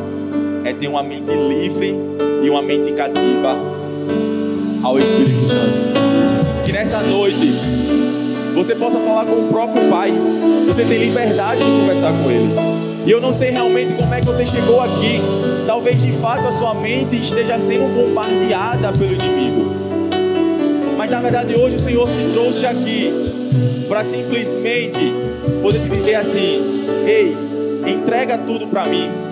é 0.66 0.74
ter 0.74 0.88
uma 0.88 1.04
mente 1.04 1.32
livre 1.32 1.96
e 2.44 2.50
uma 2.50 2.62
mente 2.62 2.92
cativa 2.94 3.56
ao 4.84 4.98
Espírito 4.98 5.46
Santo. 5.46 5.94
Que 6.66 6.72
nessa 6.72 7.02
noite 7.02 7.52
você 8.56 8.74
possa 8.74 9.00
falar 9.00 9.26
com 9.26 9.46
o 9.46 9.48
próprio 9.50 9.88
Pai. 9.92 10.12
Você 10.66 10.84
tem 10.84 10.98
liberdade 10.98 11.60
de 11.60 11.70
conversar 11.70 12.12
com 12.14 12.32
Ele. 12.32 12.50
E 13.06 13.12
eu 13.12 13.22
não 13.22 13.32
sei 13.32 13.52
realmente 13.52 13.94
como 13.94 14.12
é 14.12 14.20
que 14.20 14.26
você 14.26 14.44
chegou 14.44 14.82
aqui. 14.82 15.22
Talvez 15.68 16.02
de 16.02 16.12
fato 16.14 16.48
a 16.48 16.52
sua 16.52 16.74
mente 16.74 17.22
esteja 17.22 17.60
sendo 17.60 17.86
bombardeada 17.94 18.92
pelo 18.92 19.14
inimigo. 19.14 19.72
Mas 20.98 21.12
na 21.12 21.22
verdade 21.22 21.54
hoje 21.54 21.76
o 21.76 21.80
Senhor 21.80 22.10
te 22.10 22.34
trouxe 22.34 22.66
aqui 22.66 23.14
para 23.88 24.04
simplesmente 24.04 25.14
poder 25.62 25.80
te 25.82 25.90
dizer 25.90 26.16
assim: 26.16 26.88
ei, 27.06 27.38
entrega 27.86 28.36
tudo 28.40 28.66
para 28.66 28.88
mim. 28.88 29.25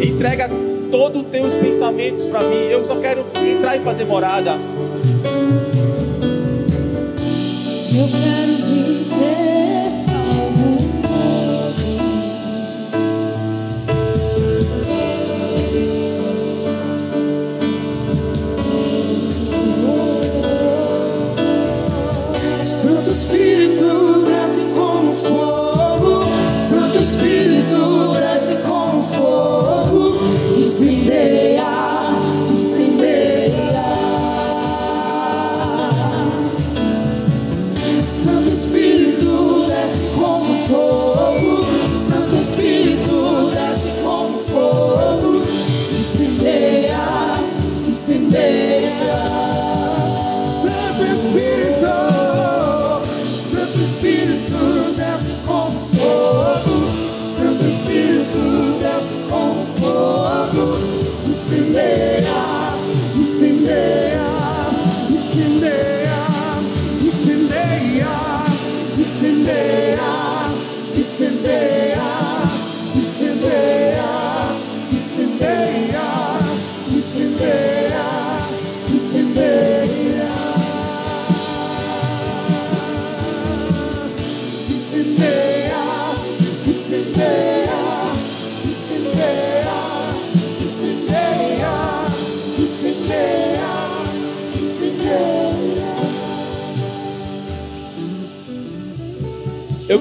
Entrega 0.00 0.50
todos 0.90 1.22
os 1.22 1.28
teus 1.28 1.54
pensamentos 1.54 2.24
para 2.24 2.42
mim. 2.42 2.56
Eu 2.70 2.84
só 2.84 2.96
quero 2.96 3.24
entrar 3.46 3.76
e 3.76 3.80
fazer 3.80 4.04
morada. 4.04 4.58
Eu 7.94 8.08
quero 8.08 8.65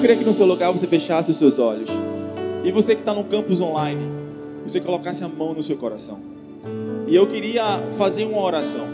queria 0.06 0.18
que 0.18 0.24
no 0.24 0.36
seu 0.36 0.46
lugar 0.46 0.72
você 0.72 0.86
fechasse 0.86 1.32
os 1.32 1.38
seus 1.38 1.58
olhos. 1.58 1.90
E 2.64 2.72
você 2.72 2.94
que 2.94 3.02
está 3.02 3.12
no 3.12 3.24
campus 3.24 3.60
online, 3.60 4.04
você 4.64 4.80
colocasse 4.80 5.24
a 5.24 5.28
mão 5.28 5.56
no 5.56 5.64
seu 5.64 5.76
coração. 5.78 6.20
E 7.08 7.16
eu 7.16 7.26
queria 7.26 7.80
fazer 7.98 8.24
uma 8.24 8.40
oração. 8.40 8.86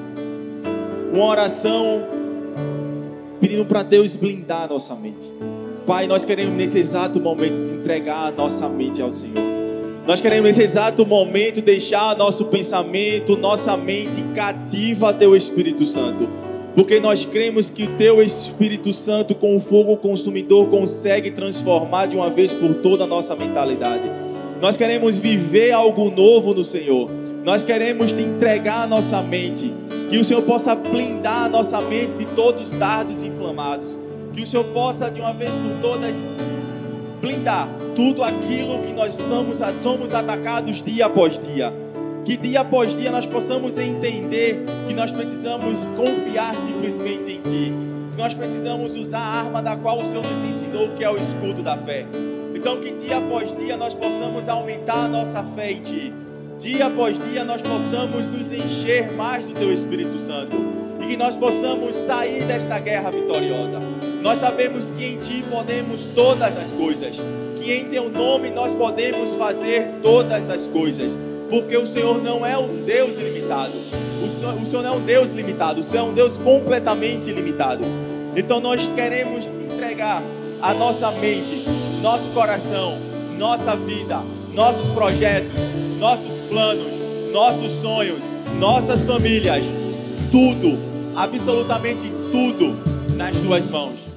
Uma 1.12 1.26
oração 1.26 2.02
pedindo 3.42 3.66
para 3.66 3.84
Deus 3.84 4.16
blindar 4.16 4.64
a 4.64 4.68
nossa 4.68 4.96
mente. 4.96 5.30
Pai, 5.86 6.08
nós 6.08 6.24
queremos 6.24 6.54
nesse 6.56 6.80
exato 6.80 7.20
momento 7.20 7.62
te 7.62 7.72
entregar 7.72 8.28
a 8.28 8.32
nossa 8.32 8.70
mente 8.70 9.02
ao 9.02 9.12
Senhor. 9.12 9.44
Nós 10.08 10.22
queremos 10.22 10.46
nesse 10.46 10.62
exato 10.62 11.06
momento 11.06 11.62
deixar 11.62 12.16
nosso 12.16 12.46
pensamento, 12.46 13.36
nossa 13.36 13.76
mente 13.76 14.24
cativa 14.34 15.10
a 15.10 15.14
Teu 15.14 15.36
Espírito 15.36 15.86
Santo. 15.86 16.51
Porque 16.74 17.00
nós 17.00 17.26
cremos 17.26 17.70
que 17.70 17.84
o 17.84 17.98
Teu 17.98 18.22
Espírito 18.22 18.94
Santo, 18.94 19.36
com 19.36 19.58
o 19.58 19.60
fogo 19.60 19.98
consumidor, 19.98 20.70
consegue 20.70 21.32
transformar 21.32 22.06
de 22.06 22.16
uma 22.16 22.30
vez 22.30 22.54
por 22.54 22.76
toda 22.76 23.04
a 23.04 23.08
nossa 23.08 23.36
mentalidade. 23.36 24.04
Nós 24.62 24.78
queremos 24.78 25.20
viver 25.20 25.72
algo 25.72 26.10
novo 26.10 26.54
no 26.54 26.64
Senhor. 26.64 27.10
Nós 27.44 27.62
queremos 27.62 28.14
te 28.14 28.22
entregar 28.22 28.84
a 28.84 28.88
nossa 28.88 29.22
mente. 29.22 29.74
Que 30.10 30.18
o 30.18 30.26
Senhor 30.26 30.44
possa 30.44 30.76
blindar 30.76 31.46
a 31.46 31.50
nossa 31.50 31.82
mente 31.82 32.18
de 32.18 32.26
todos 32.28 32.68
os 32.68 32.74
dardos 32.74 33.22
inflamados. 33.22 33.98
Que 34.34 34.44
o 34.44 34.48
Senhor 34.48 34.66
possa, 34.66 35.10
de 35.10 35.20
uma 35.20 35.34
vez 35.34 35.56
por 35.56 35.82
todas, 35.82 36.26
blindar 37.20 37.68
tudo 37.96 38.24
aquilo 38.24 38.80
que 38.80 38.94
nós 38.94 39.20
estamos, 39.20 39.60
somos 39.82 40.14
atacados 40.14 40.82
dia 40.82 41.06
após 41.06 41.38
dia. 41.38 41.74
Que 42.24 42.38
dia 42.38 42.62
após 42.62 42.96
dia 42.96 43.12
nós 43.12 43.26
possamos 43.26 43.78
entender 43.80 44.64
que 44.88 44.94
nós 44.94 45.12
precisamos 45.12 45.90
confiar 45.90 46.56
simplesmente 46.56 47.32
em 47.32 47.42
Ti. 47.42 47.74
Que 48.16 48.22
nós 48.22 48.36
precisamos 48.36 48.94
usar 48.94 49.20
a 49.20 49.40
arma 49.40 49.62
da 49.62 49.76
qual 49.76 50.00
o 50.00 50.06
Senhor 50.06 50.24
nos 50.24 50.44
ensinou, 50.44 50.90
que 50.90 51.04
é 51.04 51.10
o 51.10 51.18
escudo 51.18 51.64
da 51.64 51.76
fé. 51.78 52.06
Então, 52.54 52.80
que 52.80 52.92
dia 52.92 53.18
após 53.18 53.58
dia 53.58 53.76
nós 53.76 53.96
possamos 53.96 54.48
aumentar 54.48 55.06
a 55.06 55.08
nossa 55.08 55.44
fé 55.56 55.72
em 55.72 55.82
Ti. 55.82 56.14
Dia 56.60 56.86
após 56.86 57.20
dia 57.20 57.44
nós 57.44 57.64
possamos 57.64 58.28
nos 58.28 58.52
encher 58.52 59.12
mais 59.14 59.48
do 59.48 59.56
Teu 59.56 59.74
Espírito 59.74 60.20
Santo. 60.20 60.58
E 61.02 61.08
que 61.08 61.18
nós 61.18 61.36
possamos 61.36 61.96
sair 61.96 62.46
desta 62.46 62.78
guerra 62.78 63.10
vitoriosa. 63.10 63.80
Nós 64.22 64.38
sabemos 64.38 64.92
que 64.92 65.06
em 65.06 65.18
Ti 65.18 65.44
podemos 65.50 66.06
todas 66.06 66.56
as 66.56 66.72
coisas. 66.72 67.20
Que 67.56 67.74
em 67.74 67.86
Teu 67.86 68.12
nome 68.12 68.52
nós 68.52 68.76
podemos 68.76 69.34
fazer 69.34 69.90
todas 70.04 70.48
as 70.50 70.68
coisas 70.68 71.18
porque 71.52 71.76
o 71.76 71.86
Senhor 71.86 72.24
não 72.24 72.46
é 72.46 72.58
um 72.58 72.86
Deus 72.86 73.18
ilimitado. 73.18 73.74
O 73.74 74.40
Senhor, 74.40 74.56
o 74.56 74.66
Senhor 74.66 74.84
não 74.84 74.94
é 74.94 74.98
um 74.98 75.02
Deus 75.02 75.34
limitado, 75.34 75.82
o 75.82 75.84
Senhor 75.84 76.08
é 76.08 76.10
um 76.10 76.14
Deus 76.14 76.38
completamente 76.38 77.30
ilimitado. 77.30 77.84
Então 78.38 78.62
nós 78.62 78.88
queremos 78.88 79.48
entregar 79.48 80.24
a 80.62 80.74
nossa 80.74 81.12
mente, 81.12 81.66
nosso 82.02 82.30
coração, 82.30 82.98
nossa 83.38 83.76
vida, 83.76 84.24
nossos 84.54 84.88
projetos, 84.90 85.62
nossos 86.00 86.40
planos, 86.48 86.96
nossos 87.34 87.74
sonhos, 87.74 88.32
nossas 88.58 89.04
famílias, 89.04 89.66
tudo, 90.32 90.78
absolutamente 91.18 92.10
tudo 92.32 92.78
nas 93.18 93.38
tuas 93.42 93.68
mãos. 93.68 94.11